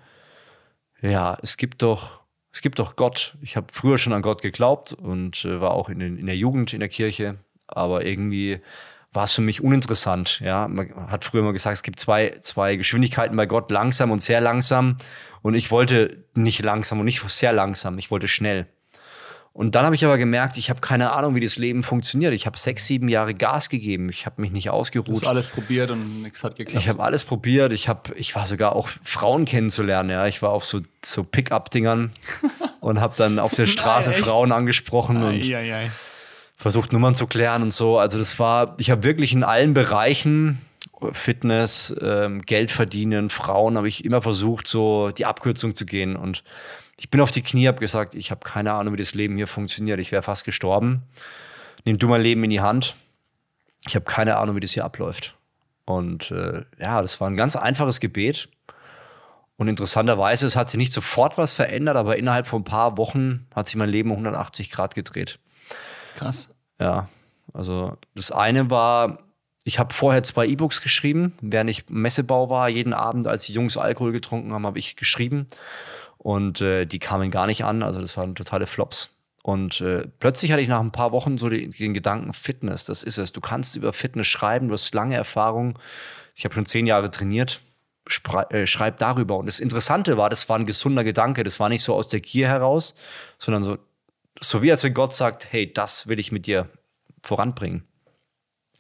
ja, 1.01 1.39
es 1.41 1.57
gibt 1.57 1.83
doch, 1.83 2.23
es 2.51 2.61
gibt 2.61 2.81
doch 2.81 2.97
Gott. 2.97 3.37
Ich 3.43 3.57
habe 3.57 3.69
früher 3.73 3.97
schon 3.97 4.13
an 4.13 4.23
Gott 4.23 4.43
geglaubt 4.43 4.93
und 4.93 5.45
äh, 5.45 5.61
war 5.61 5.71
auch 5.71 5.89
in, 5.89 6.01
in 6.01 6.27
der 6.27 6.37
Jugend 6.37 6.73
in 6.73 6.81
der 6.81 6.89
Kirche, 6.89 7.37
aber 7.69 8.05
irgendwie 8.05 8.61
war 9.13 9.25
es 9.25 9.33
für 9.33 9.41
mich 9.41 9.63
uninteressant. 9.63 10.41
Ja, 10.41 10.69
man 10.69 11.11
hat 11.11 11.25
früher 11.25 11.41
immer 11.41 11.53
gesagt, 11.53 11.75
es 11.75 11.83
gibt 11.83 11.99
zwei, 11.99 12.37
zwei 12.41 12.77
Geschwindigkeiten 12.77 13.37
bei 13.37 13.47
Gott, 13.47 13.71
langsam 13.71 14.11
und 14.11 14.21
sehr 14.21 14.41
langsam. 14.41 14.97
Und 15.43 15.55
ich 15.55 15.71
wollte 15.71 16.25
nicht 16.35 16.63
langsam 16.63 17.01
und 17.01 17.05
nicht 17.05 17.23
sehr 17.29 17.53
langsam, 17.53 17.99
ich 17.99 18.11
wollte 18.11 18.29
schnell. 18.29 18.67
Und 19.59 19.75
dann 19.75 19.85
habe 19.85 19.97
ich 19.97 20.05
aber 20.05 20.19
gemerkt, 20.19 20.57
ich 20.57 20.71
habe 20.71 20.81
keine 20.81 21.11
Ahnung, 21.13 21.35
wie 21.35 21.41
das 21.41 21.59
Leben 21.59 21.83
funktioniert. 21.83 22.33
Ich 22.33 22.47
habe 22.47 22.57
sechs, 22.57 22.87
sieben 22.87 23.09
Jahre 23.09 23.35
Gas 23.35 23.69
gegeben. 23.69 24.09
Ich 24.09 24.25
habe 24.25 24.41
mich 24.41 24.53
nicht 24.53 24.71
ausgeruht. 24.71 25.09
Du 25.09 25.15
hast 25.15 25.27
alles 25.27 25.49
probiert 25.49 25.91
und 25.91 26.23
nichts 26.23 26.45
hat 26.45 26.55
geklappt. 26.55 26.81
Ich 26.81 26.89
habe 26.89 27.03
alles 27.03 27.25
probiert. 27.25 27.73
Ich, 27.73 27.89
hab, 27.89 28.15
ich 28.15 28.37
war 28.37 28.47
sogar 28.47 28.77
auch 28.77 28.89
Frauen 29.03 29.47
kennenzulernen. 29.47 30.11
Ja. 30.11 30.27
Ich 30.27 30.43
war 30.43 30.51
auf 30.51 30.65
so, 30.65 30.79
so 31.05 31.25
Pick-up-Dingern. 31.25 32.13
und 32.81 33.01
habe 33.01 33.15
dann 33.17 33.39
auf 33.41 33.53
der 33.55 33.67
Straße 33.67 34.11
Nein, 34.11 34.21
Frauen 34.23 34.53
angesprochen 34.53 35.23
und 35.23 35.43
ei, 35.43 35.57
ei, 35.57 35.75
ei. 35.75 35.91
Versucht 36.59 36.93
Nummern 36.93 37.15
zu 37.15 37.29
klären 37.29 37.63
und 37.63 37.73
so. 37.73 37.99
Also 37.99 38.19
das 38.19 38.39
war, 38.41 38.75
ich 38.79 38.91
habe 38.91 39.05
wirklich 39.05 39.33
in 39.33 39.45
allen 39.45 39.75
Bereichen 39.75 40.61
Fitness, 41.13 41.95
ähm, 42.03 42.43
Geld 42.43 42.73
verdienen, 42.73 43.31
Frauen, 43.31 43.77
habe 43.77 43.87
ich 43.87 44.05
immer 44.05 44.21
versucht, 44.21 44.67
so 44.67 45.11
die 45.11 45.25
Abkürzung 45.25 45.77
zu 45.77 45.87
gehen. 45.87 46.17
Und 46.17 46.43
ich 46.99 47.11
bin 47.11 47.21
auf 47.21 47.31
die 47.31 47.43
Knie, 47.43 47.69
habe 47.69 47.79
gesagt, 47.79 48.17
ich 48.17 48.33
habe 48.33 48.41
keine 48.45 48.73
Ahnung, 48.73 48.95
wie 48.95 48.99
das 48.99 49.15
Leben 49.15 49.37
hier 49.37 49.47
funktioniert. 49.47 50.01
Ich 50.01 50.11
wäre 50.11 50.25
fast 50.25 50.45
gestorben. 50.45 51.03
Nimm 51.85 51.99
du 51.99 52.09
mein 52.09 52.23
Leben 52.23 52.43
in 52.43 52.51
die 52.51 52.61
Hand. 52.61 52.97
Ich 53.87 53.95
habe 53.95 54.05
keine 54.05 54.37
Ahnung, 54.37 54.57
wie 54.57 54.61
das 54.61 54.73
hier 54.73 54.85
abläuft. 54.85 55.37
Und 55.85 56.33
äh, 56.33 56.65
ja, 56.81 57.01
das 57.01 57.21
war 57.21 57.31
ein 57.31 57.37
ganz 57.37 57.55
einfaches 57.55 58.01
Gebet. 58.01 58.49
Und 59.57 59.69
interessanterweise, 59.69 60.45
es 60.45 60.57
hat 60.57 60.69
sich 60.69 60.79
nicht 60.79 60.93
sofort 60.93 61.39
was 61.39 61.55
verändert, 61.55 61.97
aber 61.97 62.17
innerhalb 62.17 62.49
von 62.49 62.63
ein 62.63 62.65
paar 62.65 62.99
Wochen 62.99 63.47
hat 63.55 63.69
sich 63.69 63.77
mein 63.77 63.89
Leben 63.89 64.11
180 64.11 64.73
Grad 64.73 64.97
gedreht. 64.97 65.39
Krass. 66.15 66.55
Ja, 66.81 67.09
also 67.53 67.97
das 68.15 68.31
eine 68.31 68.71
war, 68.71 69.19
ich 69.65 69.79
habe 69.79 69.93
vorher 69.93 70.23
zwei 70.23 70.47
E-Books 70.47 70.83
geschrieben, 70.83 71.35
während 71.41 71.71
ich 71.71 71.89
Messebau 71.89 72.51
war. 72.51 72.69
Jeden 72.69 72.95
Abend, 72.95 73.27
als 73.27 73.45
die 73.47 73.53
Jungs 73.53 73.77
Alkohol 73.77 74.13
getrunken 74.13 74.53
haben, 74.53 74.67
habe 74.67 74.79
ich 74.79 74.97
geschrieben. 74.97 75.47
Und 76.19 76.61
äh, 76.61 76.85
die 76.87 76.99
kamen 76.99 77.31
gar 77.31 77.47
nicht 77.47 77.65
an. 77.65 77.83
Also 77.83 78.01
das 78.01 78.17
waren 78.17 78.35
totale 78.35 78.67
Flops. 78.67 79.11
Und 79.43 79.81
äh, 79.81 80.07
plötzlich 80.21 80.53
hatte 80.53 80.63
ich 80.63 80.69
nach 80.69 80.81
ein 80.81 80.93
paar 80.93 81.13
Wochen 81.13 81.39
so 81.39 81.49
den, 81.49 81.73
den, 81.73 81.95
Gedanken, 81.95 82.33
Fitness, 82.33 82.85
das 82.85 83.03
ist 83.03 83.19
es. 83.19 83.33
Du 83.33 83.41
kannst 83.41 83.77
über 83.77 83.93
Fitness 83.93 84.27
schreiben, 84.27 84.69
du 84.69 84.75
hast 84.75 84.93
lange 84.95 85.15
Erfahrung. 85.15 85.79
Ich 86.35 86.45
habe 86.45 86.55
schon 86.55 86.67
zehn 86.67 86.87
Jahre 86.87 87.11
trainiert. 87.11 87.63
Äh, 88.51 88.67
schreib 88.67 88.99
darüber. 88.99 89.37
Und 89.37 89.47
das 89.47 89.61
Interessante 89.61 90.17
war, 90.17 90.31
das 90.31 90.49
war 90.49 90.59
ein 90.59 90.67
gesunder 90.67 91.05
Gedanke. 91.05 91.45
Das 91.45 91.61
war 91.61 91.69
nicht 91.69 91.83
so 91.83 91.95
aus 91.95 92.09
der 92.09 92.21
Gier 92.21 92.49
heraus, 92.49 92.95
sondern 93.39 93.63
so, 93.63 93.79
so 94.41 94.63
wie 94.63 94.71
als 94.71 94.85
wenn 94.85 94.95
Gott 94.95 95.15
sagt, 95.15 95.53
hey, 95.53 95.73
das 95.73 96.07
will 96.07 96.19
ich 96.19 96.33
mit 96.33 96.47
dir 96.47 96.69
voranbringen. 97.23 97.85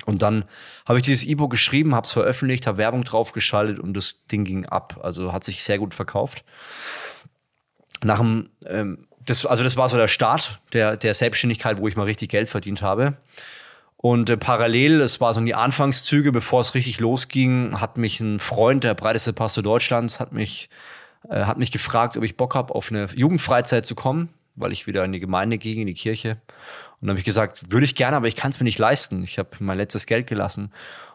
Und 0.04 0.22
dann 0.22 0.44
habe 0.86 0.98
ich 0.98 1.04
dieses 1.04 1.24
E-Book 1.24 1.50
geschrieben, 1.50 1.94
habe 1.94 2.06
es 2.06 2.12
veröffentlicht, 2.12 2.66
habe 2.66 2.78
Werbung 2.78 3.04
draufgeschaltet 3.04 3.80
und 3.80 3.94
das 3.94 4.24
Ding 4.26 4.44
ging 4.44 4.66
ab. 4.66 5.00
Also 5.02 5.32
hat 5.32 5.44
sich 5.44 5.64
sehr 5.64 5.78
gut 5.78 5.92
verkauft. 5.92 6.44
Nach 8.02 8.18
dem, 8.18 8.50
ähm, 8.66 9.08
das, 9.24 9.44
also 9.44 9.64
das 9.64 9.76
war 9.76 9.88
so 9.88 9.96
der 9.96 10.08
Start 10.08 10.60
der, 10.72 10.96
der 10.96 11.14
Selbstständigkeit, 11.14 11.78
wo 11.78 11.88
ich 11.88 11.96
mal 11.96 12.04
richtig 12.04 12.28
Geld 12.28 12.48
verdient 12.48 12.80
habe. 12.80 13.16
Und 13.96 14.30
äh, 14.30 14.36
parallel, 14.36 15.00
es 15.00 15.20
war 15.20 15.34
so 15.34 15.40
in 15.40 15.46
die 15.46 15.56
Anfangszüge, 15.56 16.30
bevor 16.30 16.60
es 16.60 16.74
richtig 16.74 17.00
losging, 17.00 17.80
hat 17.80 17.98
mich 17.98 18.20
ein 18.20 18.38
Freund, 18.38 18.84
der 18.84 18.94
breiteste 18.94 19.32
Pastor 19.32 19.64
Deutschlands, 19.64 20.20
hat 20.20 20.32
mich, 20.32 20.70
äh, 21.28 21.44
hat 21.44 21.58
mich 21.58 21.72
gefragt, 21.72 22.16
ob 22.16 22.22
ich 22.22 22.36
Bock 22.36 22.54
habe, 22.54 22.74
auf 22.76 22.90
eine 22.90 23.08
Jugendfreizeit 23.14 23.84
zu 23.84 23.96
kommen, 23.96 24.28
weil 24.58 24.72
ich 24.72 24.86
wieder 24.86 25.04
in 25.04 25.12
die 25.12 25.20
Gemeinde 25.20 25.58
ging, 25.58 25.80
in 25.80 25.86
die 25.86 25.94
Kirche. 25.94 26.40
Und 27.00 27.06
dann 27.06 27.10
habe 27.10 27.18
ich 27.18 27.24
gesagt, 27.24 27.72
würde 27.72 27.84
ich 27.84 27.94
gerne, 27.94 28.16
aber 28.16 28.28
ich 28.28 28.36
kann 28.36 28.50
es 28.50 28.60
mir 28.60 28.64
nicht 28.64 28.78
leisten. 28.78 29.22
Ich 29.22 29.38
habe 29.38 29.50
mein 29.60 29.78
letztes 29.78 30.06
Geld 30.06 30.26
gelassen. 30.26 30.64
Und 30.64 30.72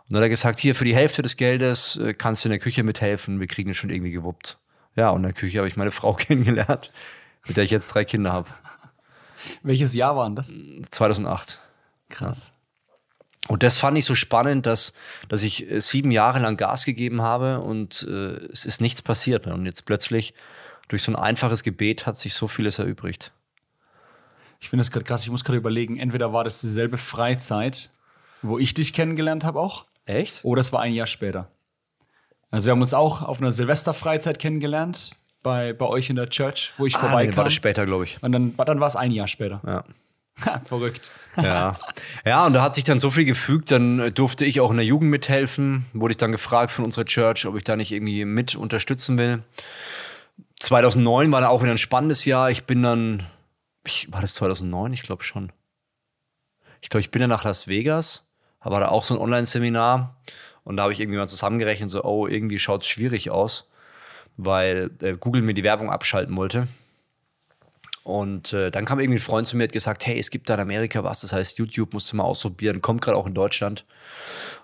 dann 0.10 0.18
hat 0.18 0.24
er 0.24 0.30
gesagt, 0.30 0.60
hier 0.60 0.76
für 0.76 0.86
die 0.86 0.96
Hälfte 0.96 1.22
des 1.22 1.38
Geldes 1.38 1.98
äh, 1.98 2.14
kannst 2.14 2.44
du 2.44 2.50
in 2.50 2.52
der 2.52 2.60
Küche 2.60 2.84
mithelfen, 2.84 3.40
wir 3.40 3.48
kriegen 3.48 3.70
es 3.72 3.78
schon 3.78 3.90
irgendwie 3.90 4.12
gewuppt. 4.12 4.58
Ja, 4.96 5.10
und 5.10 5.18
in 5.18 5.24
der 5.24 5.34
Küche 5.34 5.58
habe 5.60 5.68
ich 5.68 5.78
meine 5.78 5.92
Frau 5.92 6.14
kennengelernt, 6.14 6.92
mit 7.48 7.58
der 7.58 7.64
ich 7.64 7.72
jetzt 7.72 7.88
drei 7.90 8.06
Kinder 8.06 8.34
habe. 8.34 8.50
Welches 9.62 9.94
Jahr 9.94 10.16
waren 10.16 10.36
das? 10.36 10.54
2008. 10.90 11.60
Krass. 12.10 12.54
Und 13.50 13.64
das 13.64 13.78
fand 13.78 13.98
ich 13.98 14.06
so 14.06 14.16
spannend, 14.16 14.66
dass, 14.66 14.94
dass 15.28 15.44
ich 15.44 15.70
äh, 15.70 15.82
sieben 15.82 16.12
Jahre 16.12 16.40
lang 16.40 16.56
Gas 16.56 16.86
gegeben 16.86 17.22
habe 17.22 17.60
und 17.60 18.08
äh, 18.10 18.36
es 18.52 18.66
ist 18.66 18.80
nichts 18.82 19.02
passiert. 19.02 19.48
Und 19.48 19.66
jetzt 19.66 19.86
plötzlich 19.86 20.34
durch 20.94 21.02
so 21.02 21.12
ein 21.12 21.16
einfaches 21.16 21.64
Gebet 21.64 22.06
hat 22.06 22.18
sich 22.18 22.36
so 22.36 22.48
vieles 22.48 22.78
erübrigt. 22.78 23.32
Ich 24.60 24.70
finde 24.70 24.82
es 24.82 24.92
gerade 24.92 25.04
krass, 25.06 25.24
ich 25.24 25.32
muss 25.32 25.44
gerade 25.44 25.58
überlegen, 25.58 25.98
entweder 25.98 26.34
war 26.34 26.44
das 26.44 26.62
dieselbe 26.62 27.00
Freizeit, 27.00 27.90
wo 28.44 28.60
ich 28.60 28.76
dich 28.76 28.94
kennengelernt 28.94 29.44
habe 29.44 29.60
auch. 29.60 29.86
Echt? 30.06 30.46
Oder 30.46 30.62
es 30.62 30.72
war 30.72 30.82
ein 30.82 30.94
Jahr 30.94 31.08
später. 31.08 31.48
Also 32.52 32.68
wir 32.68 32.74
haben 32.74 32.82
uns 32.84 32.94
auch 32.94 33.24
auf 33.24 33.42
einer 33.42 33.52
Silvesterfreizeit 33.52 34.38
kennengelernt, 34.38 35.16
bei, 35.42 35.74
bei 35.74 35.88
euch 35.88 36.12
in 36.12 36.16
der 36.16 36.30
Church, 36.30 36.74
wo 36.78 36.86
ich 36.86 36.96
ah, 36.98 37.00
vorbeikam. 37.00 37.32
Nee, 37.32 37.38
war 37.38 37.44
das 37.46 37.54
später, 37.54 37.88
glaube 37.88 38.04
ich. 38.04 38.22
Und 38.22 38.32
dann, 38.32 38.56
dann 38.56 38.80
war 38.80 38.88
es 38.88 38.96
ein 38.96 39.10
Jahr 39.10 39.28
später. 39.28 39.62
Ja. 39.66 39.84
verrückt. 40.66 41.12
ja. 41.38 41.76
ja, 42.24 42.46
und 42.46 42.54
da 42.54 42.62
hat 42.62 42.76
sich 42.76 42.84
dann 42.84 43.00
so 43.00 43.10
viel 43.10 43.26
gefügt, 43.26 43.72
dann 43.72 44.14
durfte 44.14 44.46
ich 44.46 44.60
auch 44.60 44.70
in 44.70 44.78
der 44.78 44.86
Jugend 44.86 45.10
mithelfen, 45.10 45.88
wurde 45.94 46.12
ich 46.12 46.18
dann 46.18 46.32
gefragt 46.32 46.70
von 46.70 46.86
unserer 46.86 47.06
Church, 47.06 47.48
ob 47.48 47.58
ich 47.58 47.64
da 47.64 47.76
nicht 47.76 47.92
irgendwie 47.92 48.26
mit 48.26 48.56
unterstützen 48.56 49.18
will. 49.18 49.42
2009 50.64 51.32
war 51.32 51.42
dann 51.42 51.50
auch 51.50 51.62
wieder 51.62 51.72
ein 51.72 51.78
spannendes 51.78 52.24
Jahr. 52.24 52.50
Ich 52.50 52.64
bin 52.64 52.84
dann 52.84 53.28
ich, 53.86 54.08
war 54.12 54.22
das 54.22 54.34
2009? 54.36 54.94
Ich 54.94 55.02
glaube 55.02 55.24
schon. 55.24 55.52
Ich 56.82 56.90
glaube, 56.90 57.02
ich 57.02 57.12
bin 57.12 57.20
dann 57.20 57.30
nach 57.30 57.44
Las 57.44 57.68
Vegas, 57.68 58.30
aber 58.60 58.80
da 58.80 58.88
auch 58.88 59.04
so 59.04 59.14
ein 59.14 59.20
Online-Seminar 59.20 60.18
und 60.64 60.78
da 60.78 60.84
habe 60.84 60.94
ich 60.94 61.02
irgendwie 61.02 61.18
mal 61.18 61.28
zusammengerechnet, 61.28 61.90
so, 61.90 62.04
oh, 62.04 62.28
irgendwie 62.28 62.60
schaut 62.60 62.84
es 62.84 62.88
schwierig 62.88 63.30
aus, 63.30 63.70
weil 64.38 64.90
äh, 65.02 65.14
Google 65.14 65.42
mir 65.42 65.54
die 65.54 65.64
Werbung 65.64 65.90
abschalten 65.90 66.36
wollte. 66.38 66.68
Und 68.04 68.52
äh, 68.52 68.70
dann 68.70 68.84
kam 68.86 69.00
irgendwie 69.00 69.20
ein 69.20 69.22
Freund 69.22 69.48
zu 69.48 69.56
mir 69.56 69.64
und 69.64 69.70
hat 69.70 69.74
gesagt, 69.74 70.06
hey, 70.06 70.18
es 70.18 70.30
gibt 70.30 70.50
da 70.50 70.56
in 70.56 70.60
Amerika 70.60 71.04
was, 71.06 71.22
das 71.22 71.32
heißt 71.32 71.58
YouTube, 71.58 71.94
musst 71.94 72.12
du 72.12 72.18
mal 72.18 72.24
ausprobieren, 72.24 72.82
kommt 72.82 73.02
gerade 73.02 73.18
auch 73.18 73.28
in 73.28 73.34
Deutschland. 73.34 73.86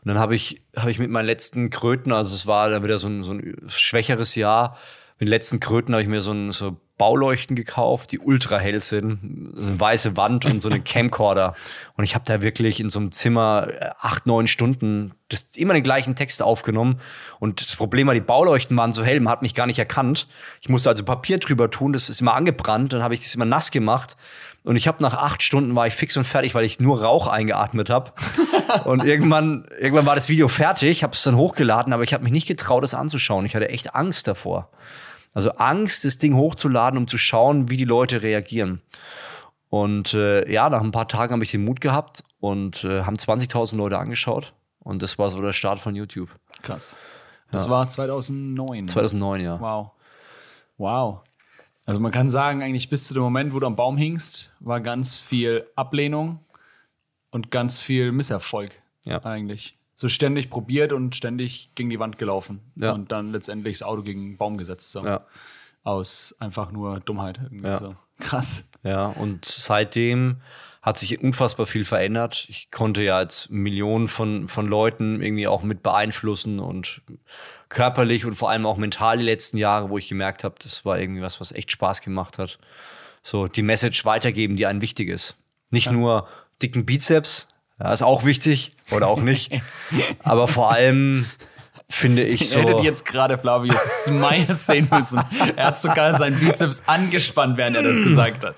Und 0.02 0.10
dann 0.10 0.20
habe 0.20 0.36
ich, 0.36 0.62
hab 0.76 0.88
ich 0.88 1.00
mit 1.00 1.10
meinen 1.10 1.26
letzten 1.26 1.70
Kröten, 1.70 2.12
also 2.12 2.36
es 2.36 2.48
war 2.48 2.70
dann 2.70 2.84
wieder 2.84 2.98
so 2.98 3.08
ein, 3.08 3.24
so 3.24 3.34
ein 3.34 3.58
schwächeres 3.68 4.36
Jahr, 4.36 4.78
mit 5.20 5.28
den 5.28 5.32
letzten 5.32 5.60
Kröten 5.60 5.94
habe 5.94 6.02
ich 6.02 6.08
mir 6.08 6.22
so 6.22 6.32
ein 6.32 6.52
so 6.52 6.78
Bauleuchten 6.98 7.56
gekauft, 7.56 8.12
die 8.12 8.20
ultra 8.20 8.58
hell 8.58 8.82
sind, 8.82 9.54
so 9.56 9.68
eine 9.68 9.80
weiße 9.80 10.18
Wand 10.18 10.46
und 10.46 10.62
so 10.62 10.70
einen 10.70 10.84
Camcorder. 10.86 11.56
Und 11.96 12.04
ich 12.04 12.14
habe 12.14 12.26
da 12.26 12.42
wirklich 12.42 12.80
in 12.80 12.90
so 12.90 13.00
einem 13.00 13.12
Zimmer 13.12 13.68
äh, 13.70 13.90
acht, 14.00 14.28
neun 14.28 14.48
Stunden 14.48 15.14
das 15.30 15.56
immer 15.56 15.74
den 15.74 15.84
gleichen 15.84 16.16
Text 16.16 16.42
aufgenommen. 16.42 17.00
Und 17.40 17.66
das 17.66 17.76
Problem 17.76 18.08
war, 18.08 18.14
die 18.14 18.22
Bauleuchten 18.22 18.76
waren 18.76 18.94
so 18.94 19.04
hell, 19.04 19.20
man 19.20 19.32
hat 19.32 19.42
mich 19.42 19.56
gar 19.56 19.66
nicht 19.66 19.80
erkannt. 19.80 20.28
Ich 20.62 20.70
musste 20.70 20.90
also 20.90 21.06
Papier 21.06 21.38
drüber 21.38 21.70
tun, 21.70 21.94
das 21.94 22.10
ist 22.10 22.22
immer 22.22 22.34
angebrannt, 22.34 22.92
dann 22.94 23.04
habe 23.04 23.14
ich 23.14 23.22
das 23.22 23.36
immer 23.36 23.46
nass 23.46 23.72
gemacht. 23.72 24.18
Und 24.64 24.76
ich 24.76 24.88
habe 24.88 25.02
nach 25.02 25.14
acht 25.14 25.42
Stunden 25.42 25.76
war 25.76 25.88
ich 25.88 25.94
fix 25.94 26.18
und 26.18 26.26
fertig, 26.26 26.54
weil 26.54 26.66
ich 26.66 26.80
nur 26.80 27.02
Rauch 27.02 27.28
eingeatmet 27.28 27.90
habe. 27.90 28.12
und 28.86 29.06
irgendwann, 29.06 29.66
irgendwann 29.80 30.06
war 30.06 30.16
das 30.16 30.28
Video 30.28 30.48
fertig, 30.50 31.04
habe 31.04 31.14
es 31.14 31.24
dann 31.24 31.38
hochgeladen, 31.38 31.94
aber 31.94 32.04
ich 32.04 32.14
habe 32.14 32.24
mich 32.24 32.34
nicht 32.34 32.48
getraut, 32.48 32.84
es 32.84 32.94
anzuschauen. 32.94 33.46
Ich 33.46 33.56
hatte 33.56 33.70
echt 33.70 33.96
Angst 33.96 34.28
davor. 34.28 34.70
Also 35.34 35.52
Angst, 35.52 36.06
das 36.06 36.18
Ding 36.18 36.36
hochzuladen, 36.36 36.98
um 36.98 37.08
zu 37.08 37.18
schauen, 37.18 37.70
wie 37.70 37.78
die 37.78 37.86
Leute 37.86 38.24
reagieren. 38.24 38.82
Und 39.70 40.14
äh, 40.16 40.52
ja, 40.52 40.70
nach 40.70 40.82
ein 40.82 40.92
paar 40.92 41.08
Tagen 41.08 41.34
habe 41.34 41.44
ich 41.44 41.52
den 41.52 41.64
Mut 41.64 41.80
gehabt 41.80 42.24
und 42.40 42.84
äh, 42.84 43.04
haben 43.04 43.16
20.000 43.16 43.78
Leute 43.78 44.00
angeschaut. 44.00 44.54
Und 44.80 45.04
das 45.04 45.20
war 45.20 45.30
so 45.30 45.42
der 45.42 45.54
Start 45.54 45.80
von 45.80 45.96
YouTube. 45.96 46.30
Krass. 46.62 46.98
Das 47.52 47.66
ja. 47.66 47.72
war 47.72 47.90
2009. 47.90 48.88
2009, 48.88 49.42
ja. 49.42 49.60
Wow. 49.60 49.92
Wow. 50.78 51.22
Also 51.86 52.00
man 52.00 52.12
kann 52.12 52.30
sagen, 52.30 52.62
eigentlich 52.62 52.90
bis 52.90 53.08
zu 53.08 53.14
dem 53.14 53.24
Moment, 53.24 53.54
wo 53.54 53.60
du 53.60 53.66
am 53.66 53.76
Baum 53.76 53.98
hingst, 53.98 54.52
war 54.60 54.80
ganz 54.80 55.20
viel 55.20 55.68
Ablehnung 55.76 56.40
und 57.32 57.52
ganz 57.52 57.80
viel 57.80 58.12
Misserfolg. 58.12 58.72
Ja. 59.06 59.24
Eigentlich 59.24 59.79
so 60.00 60.08
ständig 60.08 60.50
probiert 60.50 60.94
und 60.94 61.14
ständig 61.14 61.72
gegen 61.76 61.90
die 61.90 62.00
Wand 62.00 62.18
gelaufen. 62.18 62.62
Ja. 62.78 62.94
Und 62.94 63.12
dann 63.12 63.34
letztendlich 63.34 63.80
das 63.80 63.86
Auto 63.86 64.02
gegen 64.02 64.22
einen 64.22 64.38
Baum 64.38 64.58
gesetzt. 64.58 64.94
So. 64.94 65.04
Ja. 65.04 65.26
Aus 65.84 66.34
einfach 66.40 66.72
nur 66.72 67.02
Dummheit. 67.02 67.42
Ja. 67.52 67.80
So. 67.80 67.96
Krass. 68.18 68.64
Ja, 68.82 69.08
und 69.08 69.44
seitdem 69.44 70.38
hat 70.82 70.98
sich 70.98 71.22
unfassbar 71.22 71.66
viel 71.66 71.84
verändert. 71.84 72.46
Ich 72.48 72.72
konnte 72.72 73.02
ja 73.02 73.20
jetzt 73.20 73.50
Millionen 73.50 74.08
von, 74.08 74.48
von 74.48 74.68
Leuten 74.68 75.22
irgendwie 75.22 75.50
auch 75.50 75.64
mit 75.64 75.84
beeinflussen 75.84 76.62
und 76.62 77.02
körperlich 77.68 78.26
und 78.26 78.36
vor 78.36 78.52
allem 78.52 78.66
auch 78.66 78.78
mental 78.78 79.18
die 79.18 79.26
letzten 79.26 79.58
Jahre, 79.58 79.90
wo 79.90 79.98
ich 79.98 80.08
gemerkt 80.08 80.46
habe, 80.46 80.56
das 80.64 80.86
war 80.86 80.98
irgendwie 80.98 81.22
was, 81.22 81.42
was 81.42 81.52
echt 81.52 81.74
Spaß 81.74 82.00
gemacht 82.00 82.38
hat. 82.38 82.58
So 83.22 83.48
die 83.48 83.64
Message 83.64 84.06
weitergeben, 84.06 84.56
die 84.56 84.66
einem 84.66 84.82
wichtig 84.82 85.10
ist. 85.10 85.36
Nicht 85.72 85.88
ja. 85.88 85.92
nur 85.92 86.30
dicken 86.62 86.86
Bizeps, 86.86 87.50
ja, 87.80 87.94
ist 87.94 88.02
auch 88.02 88.26
wichtig 88.26 88.72
oder 88.92 89.08
auch 89.08 89.22
nicht. 89.22 89.52
Aber 90.24 90.48
vor 90.48 90.72
allem 90.72 91.26
finde 91.90 92.24
ich 92.24 92.50
so. 92.50 92.60
Ihr 92.60 92.66
hättet 92.66 92.84
jetzt 92.84 93.06
gerade 93.06 93.38
Flavius 93.38 94.06
Smile 94.06 94.54
sehen 94.54 94.88
müssen. 94.92 95.22
Er 95.56 95.68
hat 95.68 95.80
sogar 95.80 96.14
seinen 96.14 96.40
Bizeps 96.40 96.84
angespannt, 96.86 97.58
während 97.58 97.76
er 97.76 97.84
das 97.84 97.98
gesagt 98.04 98.46
hat. 98.46 98.56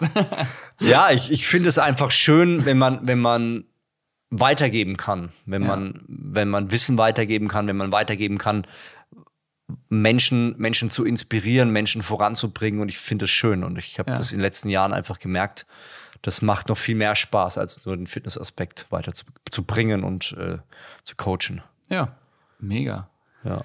ja, 0.79 1.11
ich, 1.11 1.31
ich 1.31 1.47
finde 1.47 1.69
es 1.69 1.77
einfach 1.77 2.11
schön, 2.11 2.65
wenn 2.65 2.77
man, 2.77 2.99
wenn 3.07 3.19
man 3.19 3.63
weitergeben 4.31 4.97
kann, 4.97 5.29
wenn 5.45 5.63
ja. 5.63 5.67
man, 5.67 6.01
wenn 6.07 6.49
man 6.49 6.71
Wissen 6.71 6.97
weitergeben 6.97 7.47
kann, 7.47 7.67
wenn 7.67 7.77
man 7.77 7.91
weitergeben 7.91 8.37
kann, 8.37 8.65
Menschen, 9.89 10.55
Menschen 10.57 10.89
zu 10.89 11.05
inspirieren, 11.05 11.69
Menschen 11.69 12.01
voranzubringen. 12.01 12.81
Und 12.81 12.89
ich 12.89 12.97
finde 12.97 13.25
es 13.25 13.31
schön. 13.31 13.63
Und 13.63 13.77
ich 13.77 13.99
habe 13.99 14.11
ja. 14.11 14.17
das 14.17 14.31
in 14.31 14.37
den 14.37 14.43
letzten 14.43 14.69
Jahren 14.69 14.93
einfach 14.93 15.19
gemerkt, 15.19 15.65
das 16.21 16.41
macht 16.41 16.69
noch 16.69 16.77
viel 16.77 16.95
mehr 16.95 17.15
Spaß, 17.15 17.57
als 17.57 17.85
nur 17.85 17.97
den 17.97 18.07
Fitnessaspekt 18.07 18.87
weiter 18.91 19.13
zu, 19.13 19.25
zu 19.49 19.63
bringen 19.63 20.03
und 20.03 20.33
äh, 20.33 20.57
zu 21.03 21.15
coachen. 21.15 21.61
Ja, 21.89 22.15
mega. 22.59 23.09
Ja. 23.43 23.63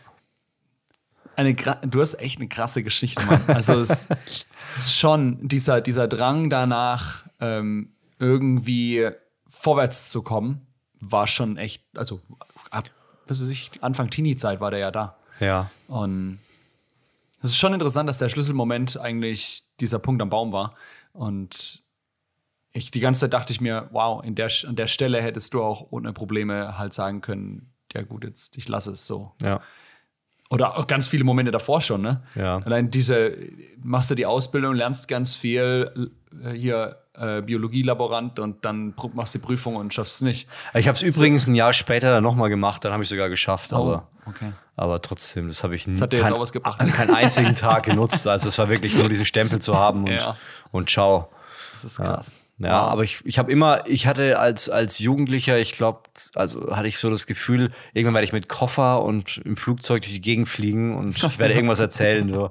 eine, 1.36 1.54
du 1.54 2.00
hast 2.00 2.14
echt 2.14 2.38
eine 2.38 2.48
krasse 2.48 2.82
Geschichte, 2.82 3.24
Mann. 3.26 3.44
Also 3.48 3.74
es, 3.74 4.08
es 4.26 4.46
ist 4.76 4.98
schon 4.98 5.46
dieser, 5.46 5.82
dieser 5.82 6.08
Drang 6.08 6.48
danach, 6.48 7.26
ähm, 7.40 7.92
irgendwie 8.18 9.10
vorwärts 9.46 10.08
zu 10.08 10.22
kommen, 10.22 10.66
war 11.00 11.26
schon 11.26 11.58
echt, 11.58 11.84
also 11.94 12.20
ab, 12.70 12.90
was 13.26 13.40
weiß 13.40 13.48
ich, 13.48 13.70
Anfang 13.82 14.08
Teenie-Zeit 14.10 14.60
war 14.60 14.70
der 14.70 14.80
ja 14.80 14.90
da. 14.90 15.18
Ja. 15.40 15.70
Und 15.88 16.38
es 17.42 17.50
ist 17.50 17.58
schon 17.58 17.74
interessant, 17.74 18.08
dass 18.08 18.18
der 18.18 18.28
Schlüsselmoment 18.28 18.98
eigentlich 18.98 19.64
dieser 19.80 19.98
Punkt 19.98 20.22
am 20.22 20.30
Baum 20.30 20.52
war. 20.52 20.74
Und 21.12 21.82
ich 22.72 22.90
die 22.90 23.00
ganze 23.00 23.22
Zeit 23.22 23.32
dachte 23.32 23.52
ich 23.52 23.60
mir, 23.60 23.88
wow, 23.92 24.22
in 24.24 24.34
der, 24.34 24.50
an 24.66 24.76
der 24.76 24.86
Stelle 24.86 25.22
hättest 25.22 25.54
du 25.54 25.62
auch 25.62 25.88
ohne 25.90 26.12
Probleme 26.12 26.78
halt 26.78 26.92
sagen 26.92 27.20
können, 27.20 27.72
ja 27.92 28.02
gut, 28.02 28.24
jetzt 28.24 28.56
ich 28.56 28.68
lasse 28.68 28.90
es 28.92 29.06
so. 29.06 29.32
Ja. 29.42 29.60
Oder 30.48 30.78
auch 30.78 30.86
ganz 30.86 31.08
viele 31.08 31.24
Momente 31.24 31.50
davor 31.50 31.80
schon, 31.80 32.02
ne? 32.02 32.22
Ja. 32.36 32.58
Allein 32.58 32.88
diese, 32.90 33.36
machst 33.82 34.10
du 34.10 34.14
die 34.14 34.26
Ausbildung, 34.26 34.74
lernst 34.74 35.08
ganz 35.08 35.34
viel, 35.34 36.10
äh, 36.44 36.50
hier 36.52 36.98
äh, 37.14 37.42
Biologielaborant 37.42 38.38
und 38.38 38.64
dann 38.64 38.94
machst 39.14 39.34
du 39.34 39.38
die 39.38 39.44
Prüfung 39.44 39.74
und 39.76 39.92
schaffst 39.92 40.16
es 40.16 40.20
nicht. 40.20 40.48
Ich 40.74 40.86
habe 40.86 40.94
es 40.96 41.02
übrigens 41.02 41.48
ein 41.48 41.54
Jahr 41.56 41.72
später 41.72 42.10
dann 42.12 42.22
nochmal 42.22 42.48
gemacht, 42.48 42.84
dann 42.84 42.92
habe 42.92 43.02
ich 43.02 43.08
sogar 43.08 43.28
geschafft, 43.28 43.72
Oh, 43.72 43.76
aber, 43.76 44.08
okay. 44.26 44.52
aber 44.76 45.00
trotzdem, 45.00 45.48
das 45.48 45.64
habe 45.64 45.74
ich 45.74 45.86
hat 45.86 46.12
dir 46.12 46.18
jetzt 46.18 46.24
kein, 46.26 46.32
auch 46.34 46.40
was 46.40 46.52
gebracht. 46.52 46.78
keinen 46.78 47.14
einzigen 47.14 47.54
Tag 47.56 47.84
genutzt. 47.84 48.28
Also 48.28 48.48
es 48.48 48.56
war 48.58 48.68
wirklich 48.68 48.96
nur 48.96 49.08
diesen 49.08 49.24
Stempel 49.24 49.60
zu 49.60 49.76
haben 49.76 50.04
und, 50.04 50.10
Ja. 50.12 50.36
und 50.70 50.90
ciao. 50.90 51.28
Das 51.82 51.84
ist 51.84 51.96
krass. 51.98 52.42
Ja, 52.58 52.84
Wow. 52.84 52.90
aber 52.92 53.02
ich, 53.04 53.18
ich 53.24 53.38
habe 53.38 53.52
immer, 53.52 53.86
ich 53.86 54.06
hatte 54.06 54.38
als, 54.38 54.70
als 54.70 54.98
Jugendlicher, 54.98 55.58
ich 55.58 55.72
glaube, 55.72 56.00
also 56.34 56.74
hatte 56.74 56.88
ich 56.88 56.98
so 56.98 57.10
das 57.10 57.26
Gefühl, 57.26 57.70
irgendwann 57.92 58.14
werde 58.14 58.24
ich 58.24 58.32
mit 58.32 58.48
Koffer 58.48 59.02
und 59.02 59.42
im 59.44 59.58
Flugzeug 59.58 60.02
durch 60.02 60.14
die 60.14 60.22
Gegend 60.22 60.48
fliegen 60.48 60.96
und 60.96 61.22
ich 61.22 61.38
werde 61.38 61.52
irgendwas 61.54 61.80
erzählen 61.80 62.32
so. 62.32 62.48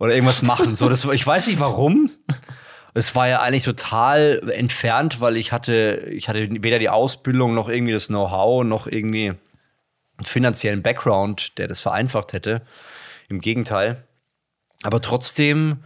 oder 0.00 0.12
irgendwas 0.12 0.42
machen. 0.42 0.74
So, 0.74 0.88
das, 0.88 1.04
ich 1.04 1.24
weiß 1.24 1.46
nicht 1.46 1.60
warum. 1.60 2.10
Es 2.94 3.14
war 3.14 3.28
ja 3.28 3.40
eigentlich 3.40 3.62
total 3.62 4.42
entfernt, 4.52 5.20
weil 5.20 5.36
ich 5.36 5.52
hatte, 5.52 6.08
ich 6.10 6.28
hatte 6.28 6.48
weder 6.62 6.80
die 6.80 6.88
Ausbildung 6.88 7.54
noch 7.54 7.68
irgendwie 7.68 7.92
das 7.92 8.08
Know-how 8.08 8.64
noch 8.64 8.88
irgendwie 8.88 9.28
einen 9.28 9.38
finanziellen 10.24 10.82
Background, 10.82 11.58
der 11.58 11.68
das 11.68 11.78
vereinfacht 11.78 12.32
hätte. 12.32 12.62
Im 13.28 13.40
Gegenteil. 13.40 14.02
Aber 14.82 15.00
trotzdem 15.00 15.84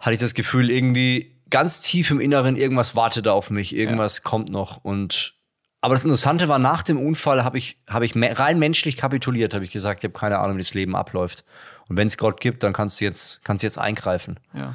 hatte 0.00 0.14
ich 0.14 0.20
das 0.20 0.32
Gefühl, 0.32 0.70
irgendwie 0.70 1.37
ganz 1.50 1.82
tief 1.82 2.10
im 2.10 2.20
Inneren, 2.20 2.56
irgendwas 2.56 2.96
wartet 2.96 3.26
da 3.26 3.32
auf 3.32 3.50
mich, 3.50 3.74
irgendwas 3.74 4.22
kommt 4.22 4.50
noch. 4.50 4.78
Und 4.84 5.34
aber 5.80 5.94
das 5.94 6.02
Interessante 6.02 6.48
war, 6.48 6.58
nach 6.58 6.82
dem 6.82 6.98
Unfall 6.98 7.44
habe 7.44 7.56
ich, 7.56 7.78
habe 7.88 8.04
ich 8.04 8.14
rein 8.16 8.58
menschlich 8.58 8.96
kapituliert, 8.96 9.54
habe 9.54 9.64
ich 9.64 9.70
gesagt, 9.70 10.02
ich 10.02 10.10
habe 10.10 10.18
keine 10.18 10.38
Ahnung, 10.38 10.56
wie 10.56 10.62
das 10.62 10.74
Leben 10.74 10.96
abläuft. 10.96 11.44
Und 11.88 11.96
wenn 11.96 12.08
es 12.08 12.18
Gott 12.18 12.40
gibt, 12.40 12.62
dann 12.64 12.72
kannst 12.72 13.00
du 13.00 13.04
jetzt, 13.04 13.44
kannst 13.44 13.62
du 13.62 13.66
jetzt 13.66 13.78
eingreifen. 13.78 14.40
Ja. 14.52 14.74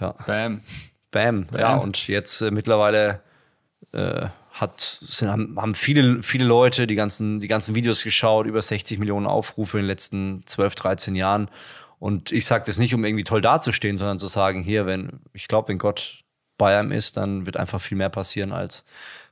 Ja. 0.00 0.14
Bam. 0.26 0.62
Bam. 1.10 1.46
Ja, 1.56 1.76
und 1.76 2.08
jetzt 2.08 2.42
äh, 2.42 2.50
mittlerweile 2.50 3.22
äh, 3.92 4.28
hat, 4.52 4.80
sind, 4.80 5.30
haben, 5.30 5.56
haben 5.58 5.74
viele, 5.74 6.22
viele 6.22 6.44
Leute 6.44 6.86
die 6.86 6.96
ganzen, 6.96 7.38
die 7.38 7.48
ganzen 7.48 7.74
Videos 7.74 8.02
geschaut, 8.02 8.46
über 8.46 8.60
60 8.60 8.98
Millionen 8.98 9.26
Aufrufe 9.26 9.78
in 9.78 9.84
den 9.84 9.88
letzten 9.88 10.44
12, 10.46 10.74
13 10.74 11.14
Jahren. 11.14 11.48
Und 11.98 12.30
ich 12.32 12.46
sage 12.46 12.64
das 12.66 12.78
nicht, 12.78 12.94
um 12.94 13.04
irgendwie 13.04 13.24
toll 13.24 13.40
dazustehen, 13.40 13.98
sondern 13.98 14.18
zu 14.18 14.28
sagen, 14.28 14.62
hier, 14.62 14.86
wenn, 14.86 15.20
ich 15.32 15.48
glaube, 15.48 15.68
wenn 15.68 15.78
Gott 15.78 16.24
bei 16.56 16.78
einem 16.78 16.92
ist, 16.92 17.16
dann 17.16 17.46
wird 17.46 17.56
einfach 17.56 17.80
viel 17.80 17.98
mehr 17.98 18.08
passieren, 18.08 18.52
als 18.52 18.84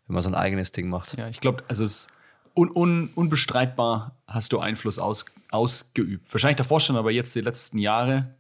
wenn 0.07 0.15
man 0.15 0.23
sein 0.23 0.35
eigenes 0.35 0.73
Ding 0.73 0.89
macht. 0.89 1.17
Ja, 1.17 1.29
ich 1.29 1.41
glaube, 1.41 1.65
also 1.69 1.85
es 1.85 2.09
un, 2.57 2.71
un, 2.75 3.11
unbestreitbar 3.15 4.17
hast 4.27 4.53
du 4.53 4.59
Einfluss 4.59 4.99
aus, 4.99 5.27
ausgeübt. 5.51 6.33
Wahrscheinlich 6.33 6.57
davor 6.57 6.81
schon, 6.81 6.97
aber 6.97 7.11
jetzt 7.11 7.35
die 7.35 7.41
letzten 7.41 7.79
Jahre 7.79 8.35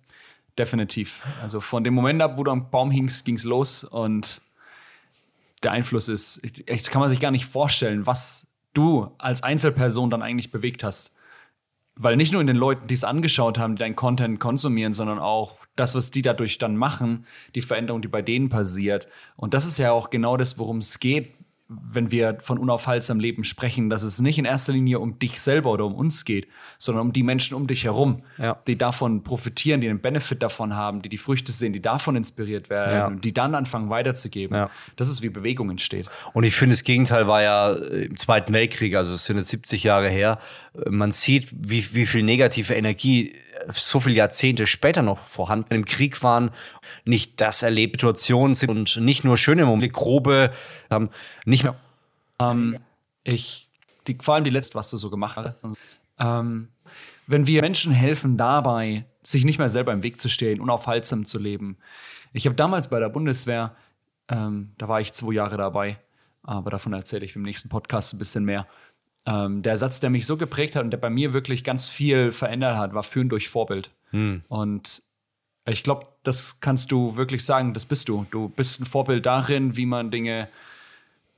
definitiv. 0.58 1.24
Also 1.42 1.60
von 1.60 1.84
dem 1.84 1.94
Moment 1.94 2.22
ab, 2.22 2.38
wo 2.38 2.44
du 2.44 2.50
am 2.50 2.70
Baum 2.70 2.90
hingst, 2.90 3.24
ging 3.24 3.36
es 3.36 3.44
los 3.44 3.84
und 3.84 4.40
der 5.62 5.72
Einfluss 5.72 6.08
ist, 6.08 6.40
echt 6.68 6.90
kann 6.90 7.00
man 7.00 7.10
sich 7.10 7.20
gar 7.20 7.30
nicht 7.30 7.46
vorstellen, 7.46 8.06
was 8.06 8.46
du 8.72 9.10
als 9.18 9.42
Einzelperson 9.42 10.10
dann 10.10 10.22
eigentlich 10.22 10.50
bewegt 10.50 10.84
hast. 10.84 11.12
Weil 11.98 12.16
nicht 12.16 12.32
nur 12.32 12.42
in 12.42 12.46
den 12.46 12.56
Leuten, 12.56 12.86
die 12.88 12.94
es 12.94 13.04
angeschaut 13.04 13.58
haben, 13.58 13.76
die 13.76 13.80
deinen 13.80 13.96
Content 13.96 14.38
konsumieren, 14.38 14.92
sondern 14.92 15.18
auch 15.18 15.60
das, 15.76 15.94
was 15.94 16.10
die 16.10 16.20
dadurch 16.20 16.58
dann 16.58 16.76
machen, 16.76 17.26
die 17.54 17.62
Veränderung, 17.62 18.02
die 18.02 18.08
bei 18.08 18.20
denen 18.20 18.50
passiert. 18.50 19.08
Und 19.36 19.54
das 19.54 19.66
ist 19.66 19.78
ja 19.78 19.92
auch 19.92 20.10
genau 20.10 20.36
das, 20.36 20.58
worum 20.58 20.78
es 20.78 21.00
geht, 21.00 21.32
wenn 21.68 22.12
wir 22.12 22.38
von 22.40 22.58
unaufhaltsamem 22.58 23.20
Leben 23.20 23.42
sprechen, 23.42 23.90
dass 23.90 24.04
es 24.04 24.20
nicht 24.20 24.38
in 24.38 24.44
erster 24.44 24.72
Linie 24.72 25.00
um 25.00 25.18
dich 25.18 25.40
selber 25.40 25.72
oder 25.72 25.84
um 25.84 25.94
uns 25.96 26.24
geht, 26.24 26.46
sondern 26.78 27.06
um 27.06 27.12
die 27.12 27.24
Menschen 27.24 27.56
um 27.56 27.66
dich 27.66 27.82
herum, 27.84 28.22
Ja. 28.38 28.56
die 28.68 28.78
davon 28.78 29.24
profitieren, 29.24 29.80
die 29.80 29.88
einen 29.88 30.00
Benefit 30.00 30.42
davon 30.44 30.76
haben, 30.76 31.02
die 31.02 31.08
die 31.08 31.18
Früchte 31.18 31.50
sehen, 31.50 31.72
die 31.72 31.82
davon 31.82 32.14
inspiriert 32.14 32.70
werden 32.70 32.94
Ja. 32.94 33.06
und 33.08 33.24
die 33.24 33.34
dann 33.34 33.54
anfangen 33.56 33.90
weiterzugeben. 33.90 34.56
Ja. 34.56 34.70
Das 34.94 35.08
ist 35.08 35.22
wie 35.22 35.28
Bewegung 35.28 35.70
entsteht. 35.70 36.08
Und 36.34 36.44
ich 36.44 36.54
finde, 36.54 36.74
das 36.74 36.84
Gegenteil 36.84 37.26
war 37.26 37.42
ja 37.42 37.72
äh, 37.72 38.04
im 38.04 38.16
Zweiten 38.16 38.52
Weltkrieg, 38.52 38.94
also 38.94 39.12
es 39.12 39.24
sind 39.24 39.36
jetzt 39.36 39.48
70 39.48 39.82
Jahre 39.82 40.08
her. 40.08 40.38
Man 40.88 41.10
sieht, 41.10 41.48
wie, 41.52 41.84
wie 41.94 42.06
viel 42.06 42.22
negative 42.22 42.74
Energie 42.74 43.34
so 43.72 44.00
viele 44.00 44.16
Jahrzehnte 44.16 44.66
später 44.66 45.02
noch 45.02 45.18
vorhanden 45.18 45.74
im 45.74 45.84
Krieg 45.84 46.22
waren. 46.22 46.50
Nicht 47.04 47.40
das 47.40 47.62
erlebte 47.62 47.98
Situationen 47.98 48.54
sind 48.54 48.70
und 48.70 48.96
nicht 48.98 49.24
nur 49.24 49.36
schöne 49.36 49.64
Momente, 49.64 49.92
grobe, 49.92 50.52
haben 50.90 51.10
nicht 51.44 51.64
mehr. 51.64 51.76
Ähm, 52.38 52.78
ich, 53.24 53.68
die, 54.06 54.18
vor 54.20 54.34
allem 54.34 54.44
die 54.44 54.50
letzte, 54.50 54.74
was 54.74 54.90
du 54.90 54.96
so 54.96 55.10
gemacht 55.10 55.36
hast. 55.36 55.66
Ähm, 56.18 56.68
wenn 57.26 57.46
wir 57.46 57.62
Menschen 57.62 57.92
helfen 57.92 58.36
dabei, 58.36 59.04
sich 59.22 59.44
nicht 59.44 59.58
mehr 59.58 59.70
selber 59.70 59.92
im 59.92 60.02
Weg 60.02 60.20
zu 60.20 60.28
stehen, 60.28 60.60
unaufhaltsam 60.60 61.24
zu 61.24 61.38
leben. 61.38 61.78
Ich 62.32 62.46
habe 62.46 62.54
damals 62.54 62.88
bei 62.88 63.00
der 63.00 63.08
Bundeswehr, 63.08 63.74
ähm, 64.28 64.72
da 64.78 64.88
war 64.88 65.00
ich 65.00 65.12
zwei 65.12 65.32
Jahre 65.32 65.56
dabei, 65.56 65.98
aber 66.42 66.70
davon 66.70 66.92
erzähle 66.92 67.24
ich 67.24 67.34
im 67.34 67.42
nächsten 67.42 67.68
Podcast 67.68 68.14
ein 68.14 68.18
bisschen 68.18 68.44
mehr. 68.44 68.66
Ähm, 69.26 69.62
der 69.62 69.76
Satz, 69.76 70.00
der 70.00 70.10
mich 70.10 70.24
so 70.26 70.36
geprägt 70.36 70.76
hat 70.76 70.84
und 70.84 70.90
der 70.90 70.98
bei 70.98 71.10
mir 71.10 71.32
wirklich 71.32 71.64
ganz 71.64 71.88
viel 71.88 72.30
verändert 72.30 72.76
hat, 72.76 72.94
war 72.94 73.02
Führen 73.02 73.28
durch 73.28 73.48
Vorbild. 73.48 73.90
Und 74.48 75.02
ich 75.68 75.82
glaube, 75.82 76.06
das 76.22 76.60
kannst 76.60 76.92
du 76.92 77.16
wirklich 77.16 77.44
sagen, 77.44 77.74
das 77.74 77.86
bist 77.86 78.08
du. 78.08 78.26
Du 78.30 78.48
bist 78.48 78.80
ein 78.80 78.86
Vorbild 78.86 79.26
darin, 79.26 79.76
wie 79.76 79.86
man 79.86 80.10
Dinge 80.10 80.48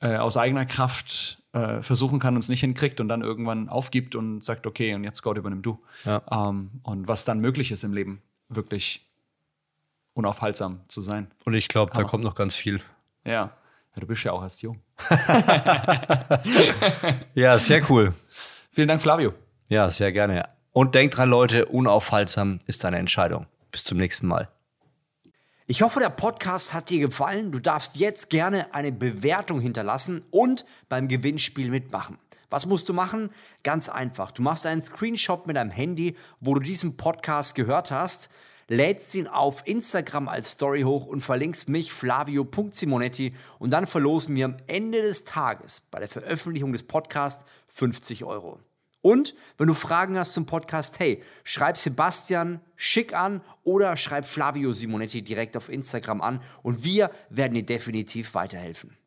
äh, 0.01 0.16
aus 0.16 0.37
eigener 0.37 0.66
Kraft 0.66 1.42
äh, 1.53 1.81
versuchen 1.81 2.18
kann 2.18 2.35
und 2.35 2.40
es 2.40 2.48
nicht 2.48 2.61
hinkriegt 2.61 3.01
und 3.01 3.09
dann 3.09 3.22
irgendwann 3.22 3.68
aufgibt 3.68 4.14
und 4.14 4.44
sagt, 4.44 4.66
okay, 4.66 4.94
und 4.94 5.05
jetzt 5.05 5.22
Gott 5.22 5.38
übernimm 5.38 5.62
du. 5.62 5.83
Ja. 6.05 6.22
Ähm, 6.31 6.81
und 6.83 7.09
was 7.09 7.24
dann 7.24 7.40
möglich 7.40 7.72
ist 7.72 7.85
im 7.85 7.92
Leben, 7.92 8.22
wirklich 8.48 9.07
unaufhaltsam 10.12 10.81
zu 10.88 11.01
sein. 11.01 11.31
Und 11.44 11.55
ich 11.55 11.68
glaube, 11.68 11.92
da 11.94 12.05
kommt 12.05 12.24
noch 12.24 12.35
ganz 12.35 12.55
viel. 12.55 12.83
Ja. 13.24 13.33
ja, 13.33 13.53
du 14.01 14.07
bist 14.07 14.24
ja 14.24 14.33
auch 14.33 14.42
erst 14.42 14.62
jung. 14.62 14.81
Ja, 17.35 17.59
sehr 17.59 17.88
cool. 17.90 18.14
Vielen 18.71 18.88
Dank, 18.88 19.03
Flavio. 19.03 19.35
Ja, 19.68 19.90
sehr 19.90 20.12
gerne. 20.12 20.49
Und 20.73 20.94
denkt 20.94 21.16
dran, 21.16 21.29
Leute, 21.29 21.66
unaufhaltsam 21.66 22.61
ist 22.66 22.85
deine 22.85 22.99
Entscheidung. 22.99 23.47
Bis 23.71 23.85
zum 23.85 23.99
nächsten 23.99 24.27
Mal. 24.27 24.49
Ich 25.66 25.83
hoffe, 25.83 26.01
der 26.01 26.09
Podcast 26.09 26.73
hat 26.73 26.88
dir 26.88 27.01
gefallen. 27.01 27.53
Du 27.53 27.59
darfst 27.59 27.97
jetzt 27.97 28.31
gerne 28.31 28.75
eine 28.75 28.92
Bewertung 28.92 29.61
hinterlassen 29.61 30.25
und 30.31 30.64
beim 30.88 31.09
Gewinnspiel 31.09 31.71
mitmachen. 31.71 32.18
Was 32.51 32.64
musst 32.64 32.88
du 32.88 32.94
machen? 32.94 33.31
Ganz 33.62 33.90
einfach. 33.90 34.31
Du 34.31 34.40
machst 34.40 34.64
einen 34.64 34.83
Screenshot 34.83 35.47
mit 35.47 35.57
deinem 35.57 35.71
Handy, 35.71 36.16
wo 36.40 36.55
du 36.55 36.61
diesen 36.61 36.97
Podcast 36.97 37.55
gehört 37.55 37.90
hast, 37.90 38.31
lädst 38.68 39.14
ihn 39.14 39.26
auf 39.26 39.62
Instagram 39.66 40.28
als 40.28 40.52
Story 40.52 40.83
hoch 40.83 41.07
und 41.07 41.22
verlinkst 41.22 41.68
mich 41.68 41.92
flavio.simonetti 41.92 43.35
und 43.59 43.70
dann 43.70 43.87
verlosen 43.87 44.37
wir 44.37 44.44
am 44.44 44.57
Ende 44.66 45.00
des 45.02 45.24
Tages 45.24 45.81
bei 45.90 45.98
der 45.98 46.09
Veröffentlichung 46.09 46.72
des 46.72 46.83
Podcasts 46.83 47.44
50 47.68 48.24
Euro. 48.24 48.61
Und 49.00 49.35
wenn 49.57 49.68
du 49.68 49.74
Fragen 49.74 50.18
hast 50.18 50.35
zum 50.35 50.44
Podcast, 50.44 50.98
hey, 50.98 51.22
schreib 51.42 51.78
Sebastian 51.78 52.61
schick 52.76 53.14
an 53.14 53.40
oder 53.62 53.96
schreib 53.96 54.26
Flavio 54.26 54.72
Simonetti 54.72 55.22
direkt 55.22 55.57
auf 55.57 55.70
Instagram 55.70 56.20
an 56.20 56.40
und 56.62 56.85
wir 56.85 57.11
werden 57.31 57.54
dir 57.54 57.64
definitiv 57.64 58.35
weiterhelfen. 58.35 58.97